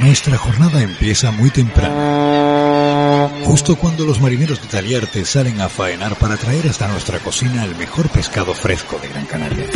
[0.00, 3.30] Nuestra jornada empieza muy temprano.
[3.44, 7.74] Justo cuando los marineros de Taliarte salen a faenar para traer hasta nuestra cocina el
[7.74, 9.66] mejor pescado fresco de Gran Canaria.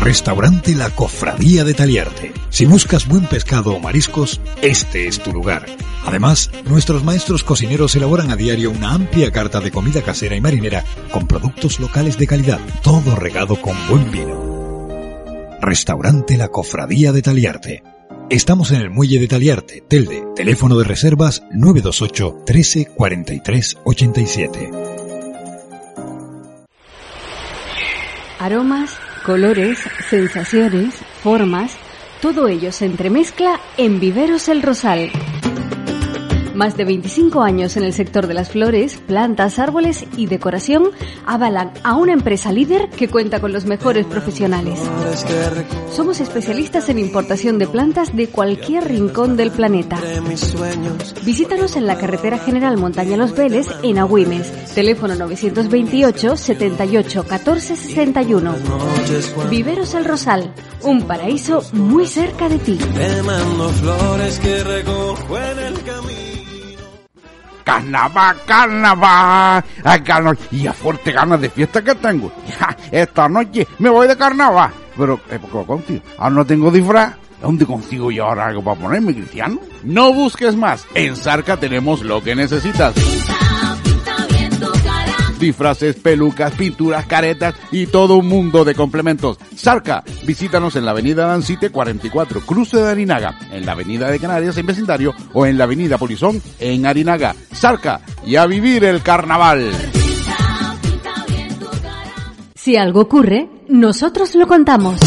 [0.00, 2.32] Restaurante La Cofradía de Taliarte.
[2.48, 5.66] Si buscas buen pescado o mariscos, este es tu lugar.
[6.04, 10.84] Además, nuestros maestros cocineros elaboran a diario una amplia carta de comida casera y marinera
[11.12, 14.56] con productos locales de calidad, todo regado con buen vino.
[15.60, 17.95] Restaurante La Cofradía de Taliarte.
[18.28, 20.24] Estamos en el muelle de Taliarte, Telde.
[20.34, 24.70] Teléfono de reservas 928 13 43 87.
[28.40, 29.78] Aromas, colores,
[30.10, 31.70] sensaciones, formas,
[32.20, 35.12] todo ello se entremezcla en Viveros El Rosal.
[36.56, 40.88] Más de 25 años en el sector de las flores, plantas, árboles y decoración
[41.26, 44.80] avalan a una empresa líder que cuenta con los mejores profesionales.
[45.92, 50.00] Somos especialistas en importación de plantas de cualquier rincón del planeta.
[51.26, 54.74] Visítanos en la carretera general Montaña Los Vélez en Agüimes.
[54.74, 58.54] Teléfono 928 78 14 61.
[59.50, 62.78] Viveros El Rosal, un paraíso muy cerca de ti.
[62.78, 66.25] flores que recojo en el camino.
[67.66, 72.30] Carnaval, carnaval, ay, carnaval, y a fuerte ganas de fiesta que tengo.
[72.92, 74.70] Esta noche me voy de carnaval.
[74.96, 76.00] Pero, eh, ¿qué contigo?
[76.16, 77.16] Ahora no tengo disfraz.
[77.42, 79.58] ¿Dónde consigo yo ahora algo para ponerme, Cristiano?
[79.82, 80.86] No busques más.
[80.94, 82.94] En Zarca tenemos lo que necesitas.
[85.38, 89.38] Disfraces, pelucas, pinturas, caretas y todo un mundo de complementos.
[89.56, 94.56] Zarca, visítanos en la avenida Dancite 44, cruce de Arinaga, en la avenida de Canarias
[94.58, 97.34] en vecindario o en la avenida Polizón en Arinaga.
[97.54, 99.70] Zarca, y a vivir el carnaval.
[102.54, 104.98] Si algo ocurre, nosotros lo contamos.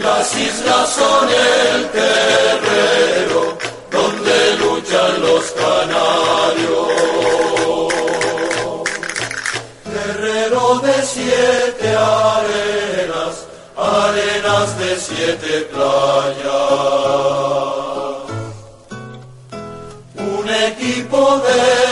[0.00, 3.40] Las islas son el terreno
[3.90, 6.88] donde luchan los canarios.
[9.84, 12.83] Terreno de siete arenas,
[13.76, 16.44] arenas de siete playas.
[20.16, 21.83] Un equipo de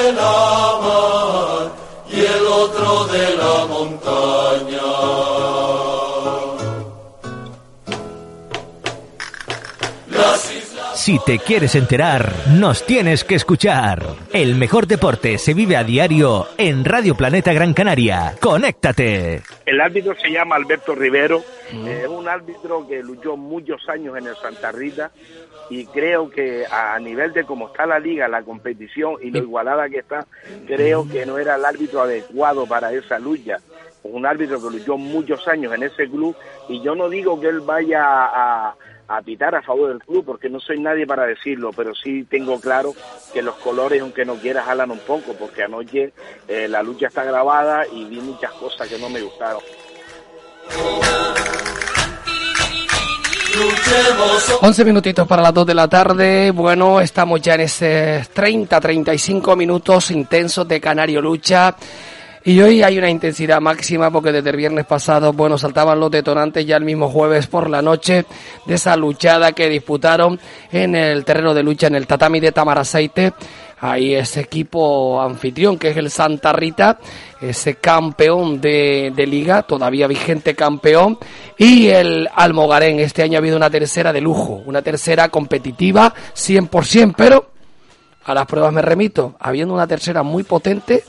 [11.03, 14.05] Si te quieres enterar, nos tienes que escuchar.
[14.33, 18.37] El mejor deporte se vive a diario en Radio Planeta Gran Canaria.
[18.41, 19.43] ¡Conéctate!
[19.67, 21.43] El árbitro se llama Alberto Rivero,
[21.73, 25.11] es un árbitro que luchó muchos años en el Santa Rita
[25.71, 29.89] y creo que a nivel de cómo está la liga, la competición y lo igualada
[29.89, 30.25] que está,
[30.69, 33.59] creo que no era el árbitro adecuado para esa lucha.
[34.05, 36.37] Un árbitro que luchó muchos años en ese club
[36.69, 38.77] y yo no digo que él vaya a,
[39.16, 42.59] a pitar a favor del club porque no soy nadie para decirlo, pero sí tengo
[42.60, 42.94] claro
[43.32, 46.12] que los colores, aunque no quieras, jalan un poco porque anoche
[46.48, 49.60] eh, la lucha está grabada y vi muchas cosas que no me gustaron.
[53.54, 56.50] luchemos 11 minutitos para las 2 de la tarde.
[56.50, 61.76] Bueno, estamos ya en ese 30-35 minutos intensos de Canario Lucha.
[62.44, 66.66] Y hoy hay una intensidad máxima porque desde el viernes pasado, bueno, saltaban los detonantes
[66.66, 68.24] ya el mismo jueves por la noche
[68.66, 70.41] de esa luchada que disputaron
[70.72, 73.33] en el terreno de lucha en el tatami de Tamaraceite.
[73.78, 76.98] Ahí ese equipo anfitrión que es el Santa Rita,
[77.41, 81.18] ese campeón de, de liga, todavía vigente campeón,
[81.59, 82.98] y el Almogarén.
[82.98, 87.50] Este año ha habido una tercera de lujo, una tercera competitiva 100%, pero
[88.24, 91.03] a las pruebas me remito, habiendo una tercera muy potente,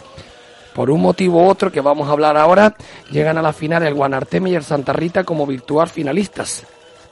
[0.73, 2.75] por un motivo u otro que vamos a hablar ahora,
[3.11, 6.63] llegan a la final el Guanarteme y el Santa Rita como virtual finalistas.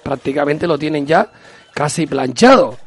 [0.04, 1.30] Prácticamente lo tienen ya
[1.74, 2.78] casi planchado.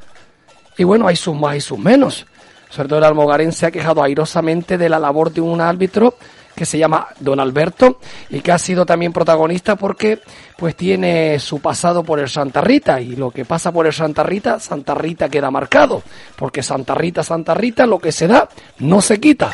[0.76, 2.26] Y bueno, hay sus más y sus menos.
[2.69, 6.17] Sobre todo el Almogarén se ha quejado airosamente de la labor de un árbitro
[6.55, 7.99] que se llama Don Alberto
[8.31, 10.21] y que ha sido también protagonista porque
[10.56, 14.23] pues tiene su pasado por el Santa Rita y lo que pasa por el Santa
[14.23, 16.03] Rita, Santa Rita queda marcado,
[16.37, 18.49] porque Santa Rita, Santa Rita, lo que se da
[18.79, 19.53] no se quita.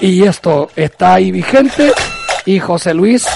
[0.00, 1.92] Y esto está ahí vigente
[2.46, 3.26] y José Luis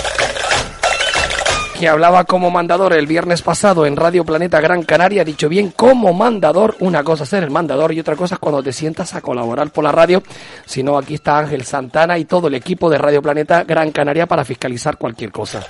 [1.78, 5.72] que hablaba como mandador el viernes pasado en Radio Planeta Gran Canaria, ha dicho bien
[5.72, 9.14] como mandador, una cosa es ser el mandador y otra cosa es cuando te sientas
[9.14, 10.22] a colaborar por la radio,
[10.64, 14.26] si no aquí está Ángel Santana y todo el equipo de Radio Planeta Gran Canaria
[14.26, 15.66] para fiscalizar cualquier cosa.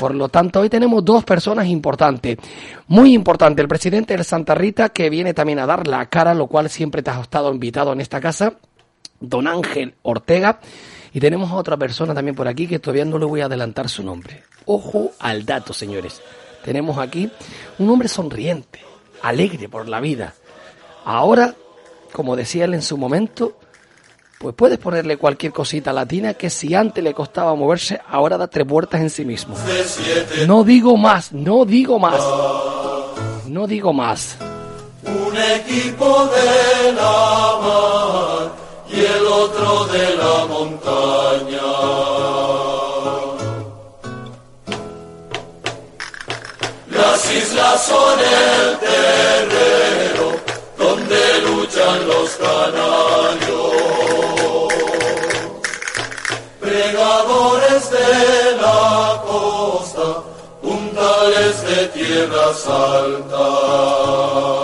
[0.00, 2.36] Por lo tanto, hoy tenemos dos personas importantes.
[2.88, 6.48] Muy importante, el presidente del Santa Rita, que viene también a dar la cara, lo
[6.48, 8.54] cual siempre te has estado invitado en esta casa,
[9.22, 10.60] don Ángel Ortega.
[11.14, 13.88] Y tenemos a otra persona también por aquí que todavía no le voy a adelantar
[13.88, 14.42] su nombre.
[14.66, 16.20] Ojo al dato, señores.
[16.64, 17.30] Tenemos aquí
[17.78, 18.80] un hombre sonriente,
[19.22, 20.34] alegre por la vida.
[21.04, 21.54] Ahora,
[22.12, 23.58] como decía él en su momento,
[24.38, 28.66] pues puedes ponerle cualquier cosita latina que si antes le costaba moverse, ahora da tres
[28.66, 29.54] vueltas en sí mismo.
[30.46, 32.20] No digo más, no digo más.
[33.46, 34.36] No digo más.
[35.04, 38.61] Un equipo de la mar
[39.32, 41.70] otro de la montaña.
[46.90, 50.26] Las islas son el terreno
[50.76, 53.72] donde luchan los canarios.
[56.60, 60.08] Pregadores de la costa,
[60.60, 64.61] puntales de tierras altas.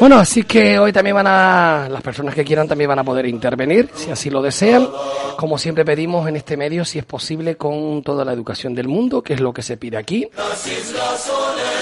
[0.00, 3.26] Bueno, así que hoy también van a, las personas que quieran también van a poder
[3.26, 4.88] intervenir, si así lo desean.
[5.36, 9.22] Como siempre pedimos en este medio, si es posible, con toda la educación del mundo,
[9.22, 10.28] que es lo que se pide aquí.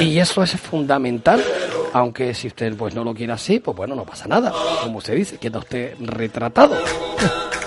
[0.00, 1.44] Y eso es fundamental,
[1.92, 4.52] aunque si usted pues no lo quiere así, pues bueno, no pasa nada.
[4.82, 6.76] Como usted dice, queda usted retratado.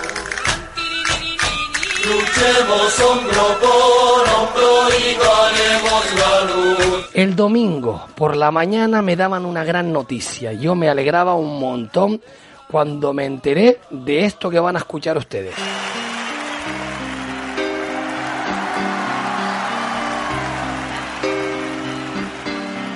[2.12, 7.10] Luchemos hombro por hombro y ganemos la luz.
[7.14, 10.52] El domingo por la mañana me daban una gran noticia.
[10.52, 12.20] Yo me alegraba un montón
[12.70, 15.54] cuando me enteré de esto que van a escuchar ustedes.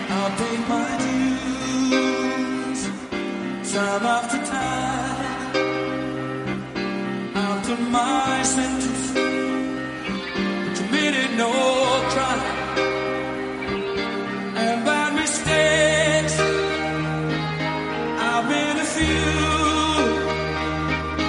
[0.09, 0.89] I'll pay my
[1.91, 2.83] dues
[3.73, 4.46] time after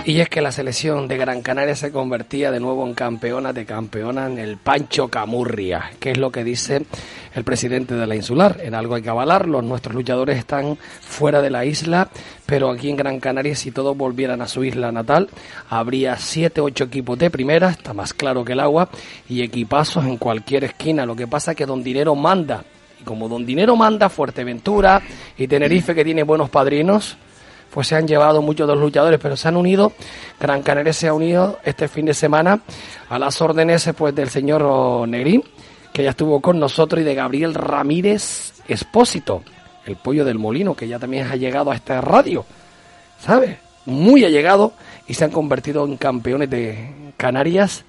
[0.07, 3.65] Y es que la selección de Gran Canaria se convertía de nuevo en campeona de
[3.65, 6.85] campeona en el Pancho Camurria, que es lo que dice
[7.37, 8.57] el presidente de la insular.
[8.63, 12.09] En algo hay que avalarlo, nuestros luchadores están fuera de la isla,
[12.47, 15.29] pero aquí en Gran Canaria, si todos volvieran a su isla natal,
[15.69, 18.89] habría siete, ocho equipos de primera, está más claro que el agua,
[19.29, 21.05] y equipazos en cualquier esquina.
[21.05, 22.63] Lo que pasa es que Don Dinero manda,
[22.99, 24.99] y como Don Dinero manda, Fuerteventura
[25.37, 27.17] y Tenerife, que tiene buenos padrinos,
[27.71, 29.91] pues se han llevado muchos de los luchadores, pero se han unido,
[30.39, 32.61] Gran Canaria se ha unido este fin de semana
[33.09, 35.43] a las órdenes pues del señor Negrín,
[35.97, 39.41] que ya estuvo con nosotros, y de Gabriel Ramírez Espósito,
[39.83, 42.45] el pollo del molino, que ya también ha llegado a esta radio,
[43.19, 43.57] ¿sabes?
[43.87, 44.73] Muy allegado,
[45.07, 47.83] y se han convertido en campeones de Canarias,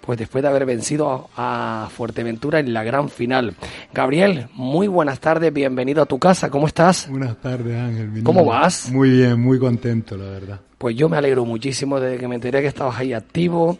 [0.00, 3.54] pues después de haber vencido a Fuerteventura en la gran final.
[3.92, 7.10] Gabriel, muy buenas tardes, bienvenido a tu casa, ¿cómo estás?
[7.10, 8.22] Buenas tardes, Ángel.
[8.22, 8.90] ¿Cómo vas?
[8.90, 10.60] Muy bien, muy contento, la verdad.
[10.78, 13.78] Pues yo me alegro muchísimo de que me enteré que estabas ahí activo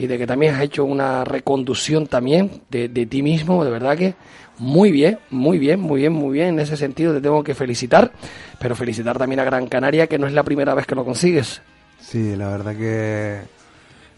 [0.00, 3.98] y de que también has hecho una reconducción también de, de ti mismo, de verdad
[3.98, 4.14] que
[4.56, 6.48] muy bien, muy bien, muy bien, muy bien.
[6.48, 8.10] En ese sentido te tengo que felicitar,
[8.58, 11.60] pero felicitar también a Gran Canaria, que no es la primera vez que lo consigues.
[12.00, 13.40] Sí, la verdad que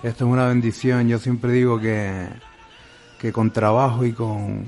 [0.09, 1.09] esto es una bendición.
[1.09, 2.29] Yo siempre digo que,
[3.19, 4.67] que con trabajo y con,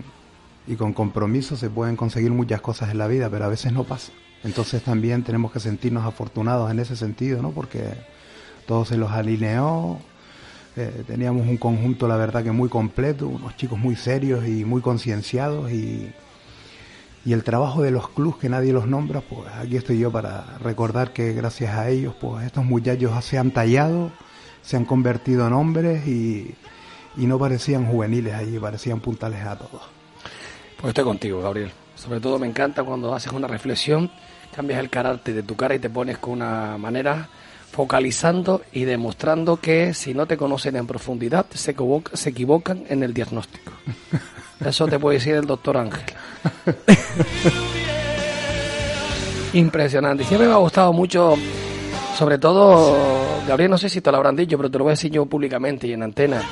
[0.66, 3.84] y con compromiso se pueden conseguir muchas cosas en la vida, pero a veces no
[3.84, 4.10] pasa.
[4.42, 7.52] Entonces también tenemos que sentirnos afortunados en ese sentido, ¿no?
[7.52, 7.84] Porque
[8.66, 10.00] todo se los alineó,
[10.76, 14.80] eh, teníamos un conjunto, la verdad que muy completo, unos chicos muy serios y muy
[14.80, 16.12] concienciados y,
[17.24, 20.58] y el trabajo de los clubs que nadie los nombra, pues aquí estoy yo para
[20.58, 24.10] recordar que gracias a ellos, pues estos muchachos se han tallado,
[24.62, 26.54] se han convertido en hombres y,
[27.16, 29.82] y no parecían juveniles allí, parecían puntales a todos.
[30.76, 31.70] Pues estoy contigo, Gabriel.
[31.94, 34.10] Sobre todo me encanta cuando haces una reflexión,
[34.54, 37.28] cambias el carácter de tu cara y te pones con una manera
[37.74, 43.02] focalizando y demostrando que si no te conocen en profundidad, se, equivoca- se equivocan en
[43.02, 43.72] el diagnóstico.
[44.64, 46.04] Eso te puede decir el doctor Ángel.
[49.54, 50.24] Impresionante.
[50.24, 51.34] Siempre me ha gustado mucho,
[52.16, 52.96] sobre todo,
[53.46, 55.26] Gabriel, no sé si te lo habrán dicho, pero te lo voy a decir yo
[55.26, 56.42] públicamente y en antena.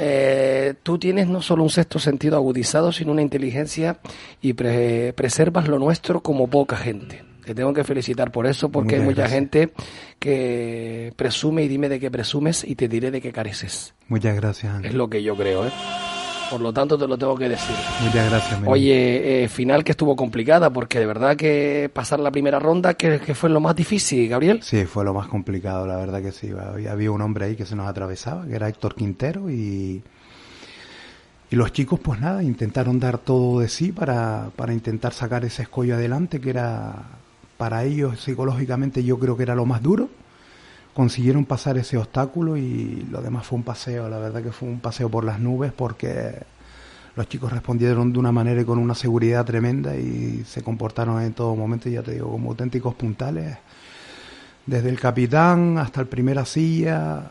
[0.00, 3.98] Eh, tú tienes no solo un sexto sentido agudizado, sino una inteligencia
[4.42, 7.22] y pre- preservas lo nuestro como poca gente.
[7.44, 9.38] Te tengo que felicitar por eso, porque hay Muchas mucha gracias.
[9.40, 9.72] gente
[10.18, 13.94] que presume y dime de qué presumes y te diré de qué careces.
[14.08, 14.90] Muchas gracias, Ángel.
[14.90, 15.70] Es lo que yo creo, ¿eh?
[16.50, 17.74] Por lo tanto, te lo tengo que decir.
[18.02, 18.72] Muchas gracias, Miguel.
[18.72, 23.18] Oye, eh, final que estuvo complicada, porque de verdad que pasar la primera ronda, que,
[23.18, 24.62] que fue lo más difícil, Gabriel.
[24.62, 26.50] Sí, fue lo más complicado, la verdad que sí.
[26.50, 30.02] Había, había un hombre ahí que se nos atravesaba, que era Héctor Quintero, y,
[31.50, 35.62] y los chicos, pues nada, intentaron dar todo de sí para, para intentar sacar ese
[35.62, 36.94] escollo adelante, que era
[37.64, 40.10] para ellos psicológicamente yo creo que era lo más duro.
[40.92, 44.80] Consiguieron pasar ese obstáculo y lo demás fue un paseo, la verdad que fue un
[44.80, 46.42] paseo por las nubes porque
[47.16, 51.32] los chicos respondieron de una manera y con una seguridad tremenda y se comportaron en
[51.32, 53.56] todo momento, ya te digo, como auténticos puntales
[54.66, 57.30] desde el capitán hasta el primera silla,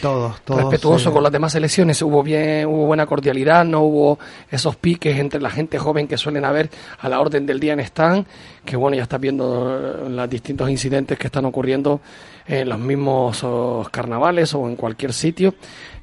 [0.00, 0.60] todos, todos.
[0.60, 4.18] respetuoso con las demás selecciones, hubo bien, hubo buena cordialidad, no hubo
[4.50, 7.80] esos piques entre la gente joven que suelen haber a la orden del día en
[7.80, 8.26] stand,
[8.64, 12.00] que bueno, ya estás viendo eh, los distintos incidentes que están ocurriendo
[12.46, 13.44] en los mismos
[13.90, 15.54] carnavales o en cualquier sitio.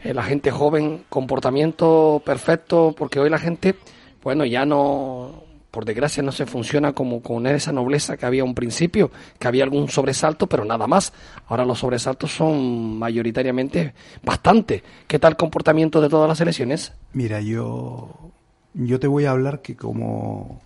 [0.03, 3.75] Eh, la gente joven, comportamiento perfecto, porque hoy la gente,
[4.23, 5.44] bueno, ya no,
[5.75, 9.65] por desgracia no se funciona como con esa nobleza que había un principio, que había
[9.65, 11.11] algún sobresalto, pero nada más.
[11.47, 14.81] Ahora los sobresaltos son mayoritariamente bastante.
[15.05, 16.93] ¿Qué tal comportamiento de todas las elecciones?
[17.11, 18.31] Mira, yo,
[18.73, 20.61] yo te voy a hablar que como,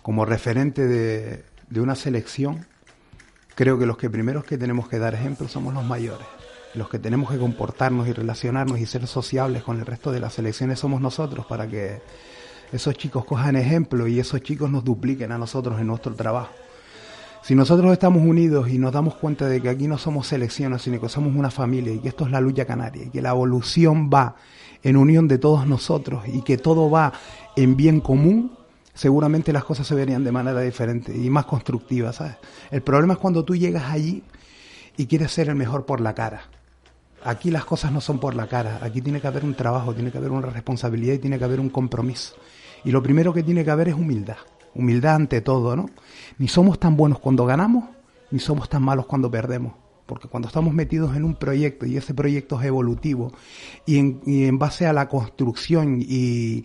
[0.00, 2.64] como referente de, de una selección,
[3.54, 6.26] creo que los que primeros que tenemos que dar ejemplo somos los mayores.
[6.72, 10.32] Los que tenemos que comportarnos y relacionarnos y ser sociables con el resto de las
[10.32, 12.00] selecciones somos nosotros para que
[12.72, 16.50] esos chicos cojan ejemplo y esos chicos nos dupliquen a nosotros en nuestro trabajo.
[17.44, 20.98] Si nosotros estamos unidos y nos damos cuenta de que aquí no somos selecciones, sino
[20.98, 24.08] que somos una familia y que esto es la lucha canaria y que la evolución
[24.08, 24.36] va
[24.82, 27.12] en unión de todos nosotros y que todo va
[27.54, 28.52] en bien común,
[28.94, 32.36] seguramente las cosas se verían de manera diferente y más constructiva, ¿sabes?
[32.70, 34.22] El problema es cuando tú llegas allí
[34.96, 36.44] y quieres ser el mejor por la cara.
[37.24, 40.10] Aquí las cosas no son por la cara, aquí tiene que haber un trabajo, tiene
[40.10, 42.36] que haber una responsabilidad y tiene que haber un compromiso.
[42.84, 44.36] Y lo primero que tiene que haber es humildad,
[44.74, 45.88] humildad ante todo, ¿no?
[46.38, 47.84] Ni somos tan buenos cuando ganamos,
[48.30, 49.72] ni somos tan malos cuando perdemos.
[50.06, 53.32] Porque cuando estamos metidos en un proyecto y ese proyecto es evolutivo
[53.86, 56.62] y en, base a la construcción y,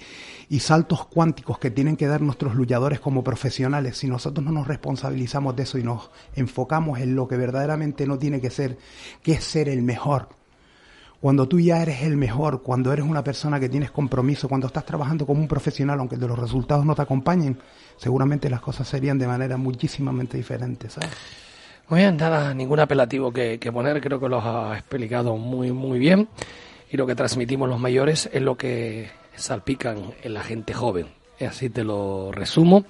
[0.49, 4.67] y saltos cuánticos que tienen que dar nuestros luchadores como profesionales, si nosotros no nos
[4.67, 8.77] responsabilizamos de eso y nos enfocamos en lo que verdaderamente no tiene que ser,
[9.23, 10.27] que es ser el mejor,
[11.21, 14.85] cuando tú ya eres el mejor, cuando eres una persona que tienes compromiso, cuando estás
[14.85, 17.57] trabajando como un profesional, aunque de los resultados no te acompañen,
[17.97, 21.09] seguramente las cosas serían de manera muchísimamente diferente, ¿sabes?
[21.89, 25.99] Muy bien, nada, ningún apelativo que, que poner, creo que lo has explicado muy, muy
[25.99, 26.29] bien.
[26.91, 31.07] Y lo que transmitimos los mayores es lo que salpican en la gente joven.
[31.39, 32.85] Así te lo resumo.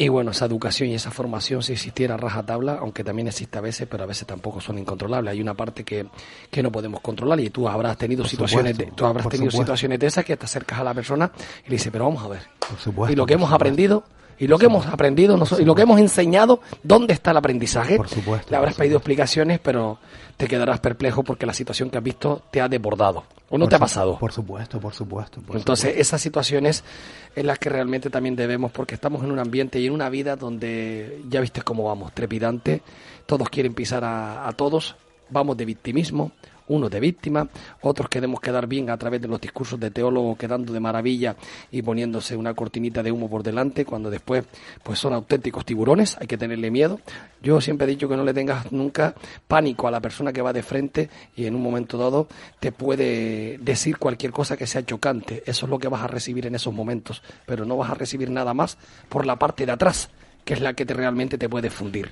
[0.00, 3.60] Y bueno, esa educación y esa formación, si existiera a rajatabla, aunque también existe a
[3.60, 5.32] veces, pero a veces tampoco son incontrolables.
[5.32, 6.06] Hay una parte que,
[6.50, 9.64] que no podemos controlar y tú habrás tenido Por situaciones de, tú habrás tenido supuesto.
[9.72, 11.32] situaciones de esas que te acercas a la persona
[11.66, 12.42] y le dices, pero vamos a ver.
[12.60, 13.12] Por supuesto.
[13.12, 13.56] y lo que hemos supuesto.
[13.56, 14.04] aprendido
[14.38, 17.96] y lo que hemos aprendido y lo que hemos enseñado, ¿dónde está el aprendizaje?
[17.96, 19.98] Por supuesto, Le habrás pedido explicaciones, pero
[20.38, 23.24] te quedarás perplejo porque la situación que has visto te ha desbordado.
[23.50, 24.18] ¿O no Por te ha pasado?
[24.18, 25.40] Por supuesto, por supuesto.
[25.40, 26.84] por Entonces, esas situaciones
[27.34, 30.36] en las que realmente también debemos, porque estamos en un ambiente y en una vida
[30.36, 32.82] donde ya viste cómo vamos, trepidante,
[33.26, 34.94] todos quieren pisar a, a todos,
[35.28, 36.30] vamos de victimismo,
[36.68, 37.48] unos de víctimas,
[37.82, 41.36] otros queremos quedar bien a través de los discursos de teólogos quedando de maravilla
[41.70, 44.44] y poniéndose una cortinita de humo por delante cuando después
[44.82, 47.00] pues son auténticos tiburones, hay que tenerle miedo.
[47.42, 49.14] Yo siempre he dicho que no le tengas nunca
[49.46, 52.28] pánico a la persona que va de frente y en un momento dado
[52.60, 55.42] te puede decir cualquier cosa que sea chocante.
[55.46, 58.30] Eso es lo que vas a recibir en esos momentos, pero no vas a recibir
[58.30, 60.10] nada más por la parte de atrás,
[60.44, 62.10] que es la que te, realmente te puede fundir.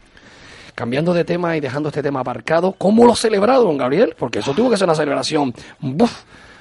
[0.77, 4.15] Cambiando de tema y dejando este tema aparcado, ¿cómo lo celebrado, don Gabriel?
[4.17, 6.13] Porque eso tuvo que ser una celebración ¡buf!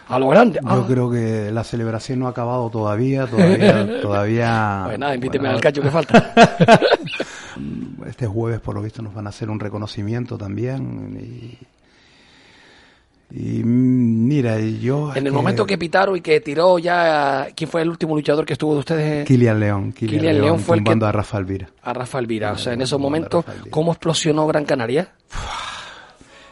[0.07, 0.59] a lo grande.
[0.63, 4.83] Yo Ah, creo que la celebración no ha acabado todavía, todavía, todavía.
[4.85, 6.33] pues nada, invíteme bueno, al cacho que falta.
[8.05, 11.17] Este jueves, por lo visto, nos van a hacer un reconocimiento también.
[11.19, 11.57] Y,
[13.37, 15.13] y, mm, mira, yo.
[15.13, 18.53] en el momento que pitaron y que tiró ya, ¿quién fue el último luchador que
[18.53, 19.25] estuvo de ustedes?
[19.27, 21.69] Kilian León, Kilian, León fue el que- a Rafa Alvira.
[21.81, 22.53] A Rafa Elvira.
[22.53, 23.43] O sea, en esos momentos.
[23.69, 25.11] ¿cómo explosionó Gran Canaria?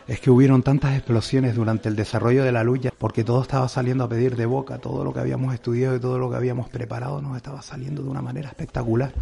[0.05, 4.03] Es que hubieron tantas explosiones durante el desarrollo de la lucha, porque todo estaba saliendo
[4.03, 7.21] a pedir de boca, todo lo que habíamos estudiado y todo lo que habíamos preparado
[7.21, 9.13] nos estaba saliendo de una manera espectacular.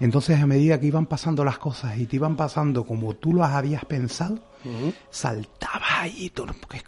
[0.00, 3.44] Entonces, a medida que iban pasando las cosas y te iban pasando como tú lo
[3.44, 4.38] habías pensado,
[5.10, 6.30] saltabas ahí.
[6.30, 6.80] tú porque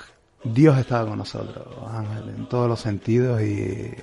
[0.45, 3.95] Dios estaba con nosotros, Ángel, en todos los sentidos y,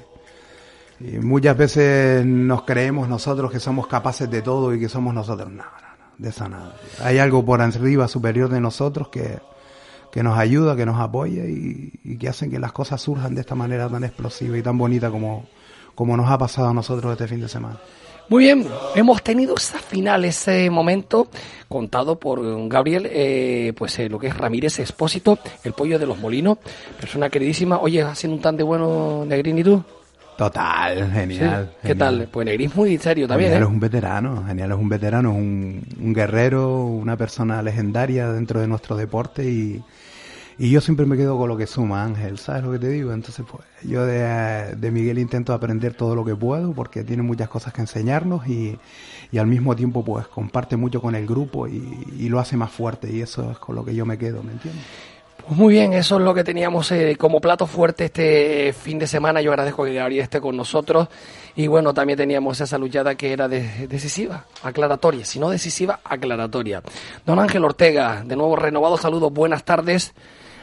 [1.20, 5.50] muchas veces nos creemos nosotros que somos capaces de todo y que somos nosotros.
[5.50, 6.76] No, no, no, de esa nada.
[7.04, 9.40] Hay algo por arriba superior de nosotros que,
[10.12, 13.42] que nos ayuda, que nos apoya y, y que hacen que las cosas surjan de
[13.42, 15.48] esta manera tan explosiva y tan bonita como,
[15.96, 17.80] como nos ha pasado a nosotros este fin de semana.
[18.32, 21.28] Muy bien, hemos tenido esa final, ese momento
[21.68, 26.18] contado por Gabriel, eh, pues eh, lo que es Ramírez Expósito, el pollo de los
[26.18, 26.58] molinos,
[26.98, 27.80] persona queridísima.
[27.80, 29.84] Oye, haciendo un tan de bueno, Negrín y tú.
[30.38, 31.72] Total, genial.
[31.72, 31.78] Sí.
[31.82, 31.98] ¿Qué genial.
[31.98, 32.30] tal?
[32.32, 33.66] Pues Negrín es muy serio también, Genial ¿eh?
[33.66, 38.62] es un veterano, Genial es un veterano, es un, un guerrero, una persona legendaria dentro
[38.62, 39.84] de nuestro deporte y,
[40.64, 43.12] y yo siempre me quedo con lo que suma Ángel, ¿sabes lo que te digo?
[43.14, 47.50] Entonces pues yo de, de Miguel intento aprender todo lo que puedo porque tiene muchas
[47.50, 48.78] cosas que enseñarnos y,
[49.32, 51.82] y al mismo tiempo pues comparte mucho con el grupo y,
[52.20, 54.52] y lo hace más fuerte y eso es con lo que yo me quedo, ¿me
[54.52, 54.84] entiendes?
[55.48, 59.08] Pues muy bien, eso es lo que teníamos eh, como plato fuerte este fin de
[59.08, 59.42] semana.
[59.42, 61.08] Yo agradezco que Gabriel esté con nosotros.
[61.56, 65.26] Y bueno, también teníamos esa luchada que era de- decisiva, aclaratoria.
[65.26, 66.84] Si no decisiva, aclaratoria.
[67.26, 70.14] Don Ángel Ortega, de nuevo renovado saludos, buenas tardes.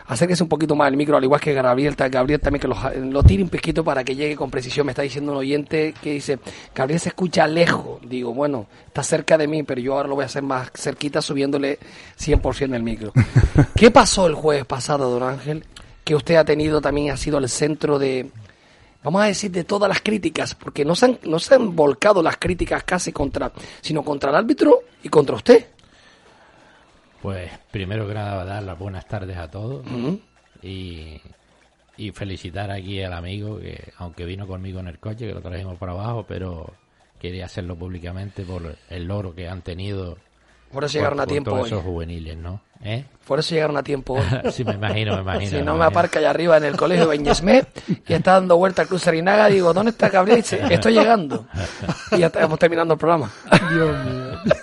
[0.09, 2.77] Acérquese un poquito más al micro, al igual que Gabriel, Gabriel también que lo,
[3.11, 4.87] lo tire un poquito para que llegue con precisión.
[4.87, 6.38] Me está diciendo un oyente que dice,
[6.75, 8.00] Gabriel se escucha lejos.
[8.09, 11.21] Digo, bueno, está cerca de mí, pero yo ahora lo voy a hacer más cerquita
[11.21, 11.78] subiéndole
[12.19, 13.13] 100% el micro.
[13.76, 15.63] ¿Qué pasó el jueves pasado, don Ángel?
[16.04, 18.30] Que usted ha tenido también, ha sido el centro de,
[19.02, 22.23] vamos a decir, de todas las críticas, porque no se han, no se han volcado
[22.23, 25.67] las críticas casi contra, sino contra el árbitro y contra usted.
[27.23, 29.85] Pues primero que nada dar las buenas tardes a todos
[30.63, 31.21] y,
[31.97, 35.76] y felicitar aquí al amigo que aunque vino conmigo en el coche, que lo trajimos
[35.78, 36.73] para abajo, pero
[37.21, 40.17] quería hacerlo públicamente por el logro que han tenido.
[40.73, 41.69] Por eso llegaron a por tiempo todos hoy.
[41.69, 42.61] esos juveniles, ¿no?
[42.85, 43.04] ¿Eh?
[43.26, 44.23] Por eso llegaron a tiempo hoy.
[44.52, 45.59] sí, me imagino, me imagino.
[45.59, 47.67] Si no me aparca allá arriba en el colegio Beñesmet
[48.07, 50.39] y está dando vuelta al Cruz Arinaga, digo, ¿dónde está Gabriel?
[50.39, 51.47] Dice, estoy llegando.
[52.13, 53.33] Y ya estamos terminando el programa.
[53.73, 54.54] Dios mío.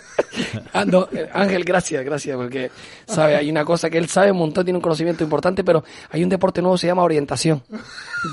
[0.73, 2.69] Ah, no, eh, Ángel, gracias, gracias, porque
[3.05, 6.23] sabe, hay una cosa que él sabe un montón, tiene un conocimiento importante, pero hay
[6.23, 7.63] un deporte nuevo, se llama orientación.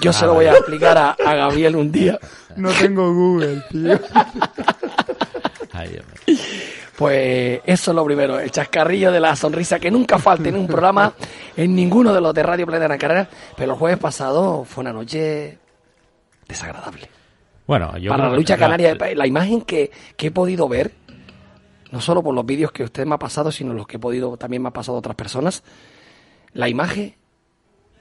[0.03, 2.19] Yo se lo voy a explicar a, a Gabriel un día.
[2.57, 3.99] No tengo Google, tío.
[5.73, 6.01] Ay.
[6.97, 10.67] Pues eso es lo primero, el chascarrillo de la sonrisa que nunca falta en un
[10.67, 11.13] programa,
[11.57, 15.59] en ninguno de los de Radio Planeta Carrera, pero el jueves pasado fue una noche
[16.47, 17.09] desagradable.
[17.67, 20.93] Bueno, yo Para la lucha que- canaria, la imagen que, que he podido ver,
[21.93, 24.37] no solo por los vídeos que usted me ha pasado, sino los que he podido,
[24.37, 25.63] también me ha pasado a otras personas,
[26.55, 27.15] la imagen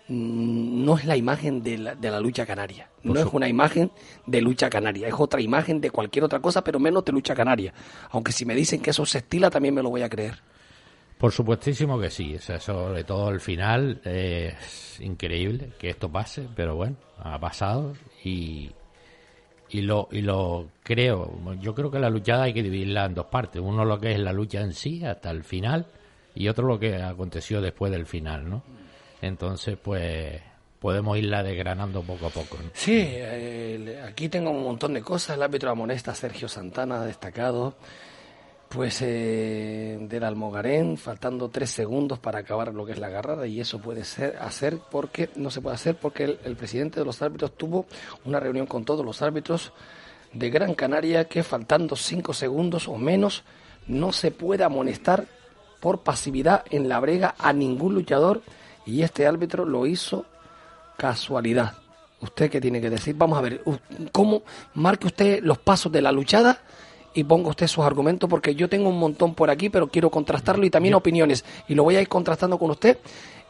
[0.07, 2.89] mm, no es la imagen de la, de la lucha canaria.
[3.03, 3.91] No es una imagen
[4.25, 7.73] de lucha canaria, es otra imagen de cualquier otra cosa, pero menos de lucha canaria.
[8.11, 10.39] Aunque si me dicen que eso se estila, también me lo voy a creer.
[11.17, 16.09] Por supuestísimo que sí, o sea, sobre todo el final eh, es increíble que esto
[16.09, 18.71] pase, pero bueno, ha pasado y,
[19.71, 23.27] y lo y lo creo, yo creo que la luchada hay que dividirla en dos
[23.27, 25.85] partes, uno lo que es la lucha en sí hasta el final
[26.35, 28.63] y otro lo que aconteció después del final, ¿no?
[29.21, 30.41] Entonces, pues
[30.79, 32.57] podemos irla desgranando poco a poco.
[32.57, 32.69] ¿no?
[32.73, 35.37] Sí, eh, aquí tengo un montón de cosas.
[35.37, 37.75] El árbitro amonesta Sergio Santana, destacado.
[38.71, 43.59] Pues eh, del Almogarén, faltando tres segundos para acabar lo que es la agarrada, y
[43.59, 47.57] eso puede ser hacer porque no se puede hacer porque el, presidente de los árbitros
[47.57, 47.85] tuvo
[48.23, 49.73] una reunión con todos los árbitros
[50.31, 53.43] de Gran Canaria que faltando cinco segundos o menos
[53.87, 55.25] no se puede amonestar
[55.81, 58.41] por pasividad en la brega a ningún luchador
[58.85, 60.25] y este árbitro lo hizo
[60.95, 61.73] casualidad.
[62.21, 63.15] ¿Usted qué tiene que decir?
[63.17, 63.63] Vamos a ver,
[64.13, 64.43] ¿cómo
[64.75, 66.61] marque usted los pasos de la luchada?
[67.13, 70.65] Y ponga usted sus argumentos, porque yo tengo un montón por aquí, pero quiero contrastarlo
[70.65, 71.43] y también opiniones.
[71.67, 72.99] Y lo voy a ir contrastando con usted.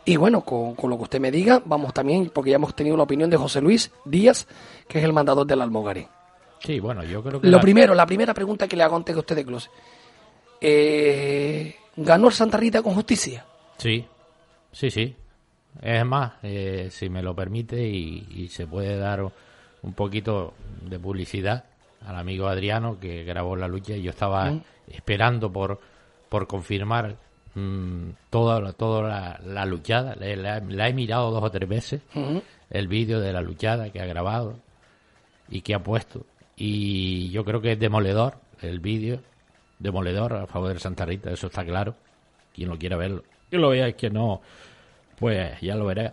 [0.03, 2.97] Y bueno, con, con lo que usted me diga, vamos también, porque ya hemos tenido
[2.97, 4.47] la opinión de José Luis Díaz,
[4.87, 6.07] que es el mandador del Almogarín.
[6.59, 7.47] Sí, bueno, yo creo que...
[7.47, 9.69] Lo la- primero, la primera pregunta que le hago antes que usted de close.
[10.59, 13.45] Eh, ¿Ganó el Santa Rita con justicia?
[13.77, 14.05] Sí,
[14.71, 15.15] sí, sí.
[15.81, 19.21] Es más, eh, si me lo permite y, y se puede dar
[19.83, 21.65] un poquito de publicidad
[22.05, 24.49] al amigo Adriano que grabó la lucha y yo estaba
[24.87, 25.79] esperando por,
[26.29, 27.15] por confirmar
[27.55, 30.15] mm, toda, la- toda la, la luchada.
[30.15, 32.01] La, la he mirado dos o tres veces,
[32.69, 34.57] el vídeo de la luchada que ha grabado
[35.49, 36.25] y que ha puesto.
[36.55, 39.19] Y yo creo que es demoledor el vídeo,
[39.79, 41.95] demoledor a favor de Santa Rita, eso está claro.
[42.53, 43.23] Quien lo quiera verlo.
[43.49, 44.41] Que lo vea y que no,
[45.17, 46.11] pues ya lo veré.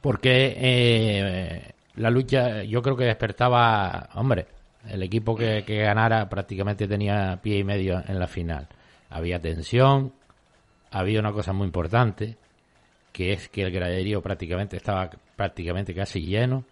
[0.00, 4.46] Porque eh, la lucha yo creo que despertaba, hombre,
[4.88, 8.68] el equipo que, ganara prácticamente tenía pie y medio en la final.
[9.10, 10.12] Había tensión,
[10.90, 12.36] había una cosa muy importante,
[13.12, 16.64] que es que el graderío prácticamente estaba prácticamente casi lleno.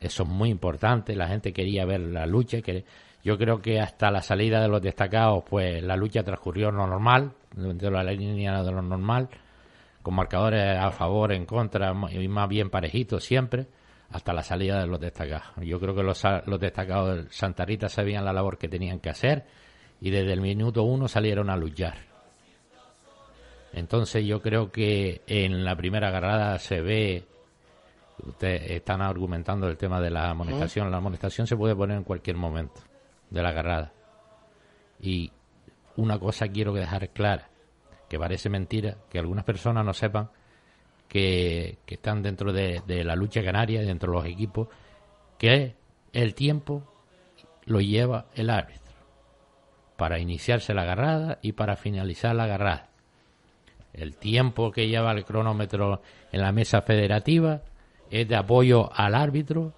[0.00, 2.60] Eso es muy importante, la gente quería ver la lucha.
[2.60, 2.84] Que
[3.22, 7.90] yo creo que hasta la salida de los destacados, pues la lucha transcurrió normal, dentro
[7.90, 9.28] de la línea de lo normal,
[10.02, 13.66] con marcadores a favor, en contra, y más bien parejitos siempre,
[14.12, 15.48] hasta la salida de los destacados.
[15.62, 16.22] Yo creo que los,
[16.60, 19.46] destacados del Santa Rita sabían la labor que tenían que hacer
[20.00, 21.96] y desde el minuto uno salieron a luchar.
[23.72, 27.24] Entonces yo creo que en la primera agarrada se ve,
[28.22, 32.36] ustedes están argumentando el tema de la amonestación, la amonestación se puede poner en cualquier
[32.36, 32.82] momento
[33.30, 33.92] de la agarrada.
[35.00, 35.32] Y
[35.96, 37.48] una cosa quiero dejar clara,
[38.10, 40.28] que parece mentira, que algunas personas no sepan
[41.12, 44.68] que, están dentro de, de la lucha canaria, dentro de los equipos,
[45.36, 45.74] que
[46.14, 46.82] el tiempo
[47.66, 48.80] lo lleva el árbitro
[49.98, 52.88] para iniciarse la agarrada y para finalizar la agarrada.
[53.92, 56.00] El tiempo que lleva el cronómetro
[56.32, 57.60] en la mesa federativa
[58.10, 59.74] es de apoyo al árbitro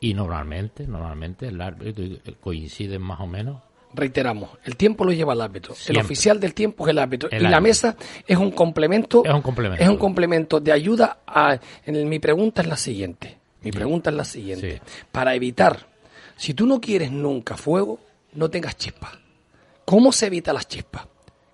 [0.00, 2.04] y normalmente, normalmente el árbitro
[2.40, 3.62] coincide más o menos.
[3.92, 5.74] Reiteramos, el tiempo lo lleva el árbitro.
[5.88, 7.28] El oficial del tiempo es el árbitro.
[7.30, 9.24] El y la mesa es un complemento.
[9.24, 9.82] Es un complemento.
[9.82, 11.58] Es un complemento de ayuda a.
[11.84, 13.38] En mi pregunta es la siguiente.
[13.62, 14.80] Mi pregunta es la siguiente.
[15.10, 15.86] Para evitar,
[16.36, 17.98] si tú no quieres nunca fuego,
[18.34, 19.12] no tengas chispa.
[19.84, 21.06] ¿Cómo se evita las chispas?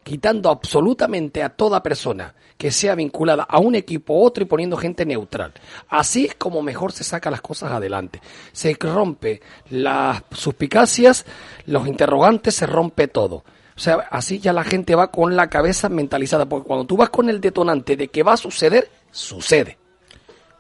[0.07, 4.77] Quitando absolutamente a toda persona que sea vinculada a un equipo u otro y poniendo
[4.77, 5.53] gente neutral.
[5.89, 8.21] Así es como mejor se saca las cosas adelante.
[8.53, 11.27] Se rompe las suspicacias,
[11.67, 13.39] los interrogantes, se rompe todo.
[13.77, 17.11] O sea, así ya la gente va con la cabeza mentalizada, porque cuando tú vas
[17.11, 19.77] con el detonante de que va a suceder, sucede.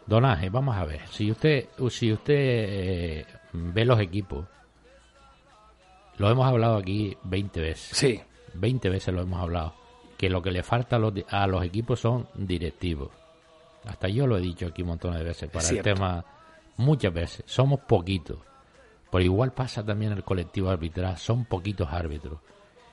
[0.08, 1.02] Don Ángel, vamos a ver.
[1.12, 4.44] Si usted, si usted eh, ve los equipos,
[6.18, 7.96] lo hemos hablado aquí 20 veces.
[7.96, 8.20] Sí.
[8.58, 9.74] 20 veces lo hemos hablado.
[10.16, 13.10] Que lo que le falta a los, a los equipos son directivos.
[13.84, 16.24] Hasta yo lo he dicho aquí un montón de veces para el tema.
[16.76, 17.44] Muchas veces.
[17.46, 18.38] Somos poquitos.
[19.10, 21.16] Por igual pasa también el colectivo arbitral.
[21.18, 22.40] Son poquitos árbitros.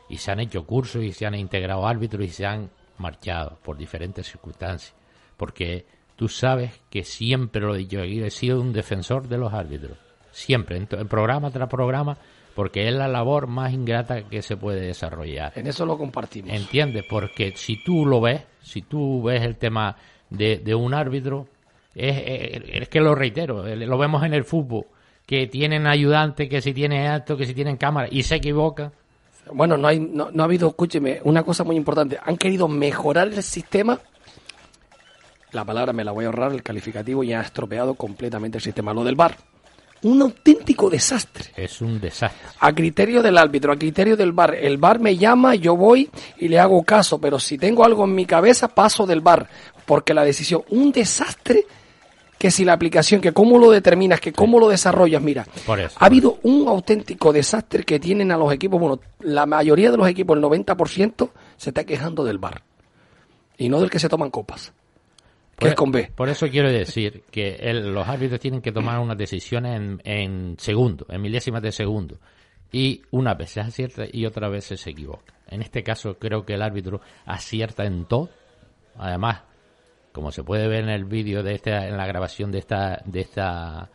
[0.10, 3.78] Y se han hecho cursos y se han integrado árbitros y se han marchado por
[3.78, 4.94] diferentes circunstancias.
[5.38, 9.54] Porque tú sabes que siempre lo he dicho aquí, he sido un defensor de los
[9.54, 9.98] árbitros.
[10.32, 12.18] Siempre, en, en programa tras programa,
[12.56, 15.54] porque es la labor más ingrata que se puede desarrollar.
[15.56, 16.52] En eso lo compartimos.
[16.54, 17.06] ¿Entiendes?
[17.10, 19.96] Porque si tú lo ves, si tú ves el tema
[20.30, 21.48] de, de un árbitro,
[21.96, 24.86] es, es- es que lo reitero, lo vemos en el fútbol,
[25.26, 28.92] que tienen ayudantes, que si tienen esto, que si tienen cámara, y se equivocan.
[29.52, 32.18] Bueno, no, hay, no, no ha habido, escúcheme, una cosa muy importante.
[32.24, 34.00] Han querido mejorar el sistema.
[35.52, 38.94] La palabra me la voy a ahorrar, el calificativo, y ha estropeado completamente el sistema.
[38.94, 39.36] Lo del bar.
[40.04, 41.46] Un auténtico desastre.
[41.56, 42.50] Es un desastre.
[42.60, 44.56] A criterio del árbitro, a criterio del bar.
[44.56, 48.14] El bar me llama, yo voy y le hago caso, pero si tengo algo en
[48.14, 49.48] mi cabeza, paso del bar.
[49.86, 51.66] Porque la decisión, un desastre
[52.38, 55.96] que si la aplicación, que cómo lo determinas, que cómo lo desarrollas, mira, Por eso.
[55.98, 60.08] ha habido un auténtico desastre que tienen a los equipos, bueno, la mayoría de los
[60.10, 62.62] equipos, el 90%, se está quejando del bar.
[63.58, 64.74] Y no del que se toman copas.
[65.64, 66.12] Que es con B.
[66.16, 70.56] Por eso quiero decir que el- los árbitros tienen que tomar unas decisiones en, en
[70.60, 72.20] segundo, en milésimas de segundo.
[72.72, 75.34] Y una vez se acierta y otra vez se equivoca.
[75.48, 78.30] En este caso creo que el árbitro acierta en todo.
[78.98, 79.42] Además,
[80.12, 83.22] como se puede ver en el vídeo de esta, en la grabación de esta, de
[83.22, 83.90] esta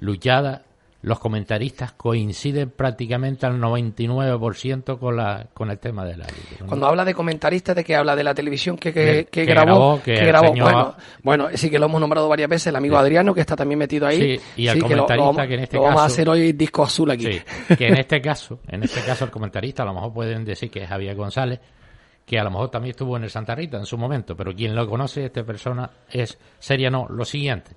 [0.00, 0.62] luchada,
[1.00, 6.56] los comentaristas coinciden prácticamente al 99% con la con el tema del árbitro.
[6.60, 6.66] ¿no?
[6.66, 8.16] Cuando habla de comentaristas, ¿de que habla?
[8.16, 10.00] ¿De la televisión que, que, Que- que que grabó?
[10.02, 10.48] que grabó.
[10.48, 13.00] señor- Bueno, bueno, sí que lo hemos nombrado varias veces, el amigo Sí.
[13.02, 14.38] Adriano, que está también metido ahí.
[14.38, 16.28] Sí, y el que lo- lo comentarista que en este lo vamos a caso- hacer
[16.28, 17.32] hoy disco azul aquí.
[17.32, 20.70] Sí, que en este caso, en este caso el comentarista a lo mejor pueden decir
[20.70, 21.60] que es Javier González,
[22.26, 24.74] que a lo mejor también estuvo en el Santa Rita en su momento, pero quien
[24.74, 27.70] lo conoce, esta persona, es seriano lo siguiente.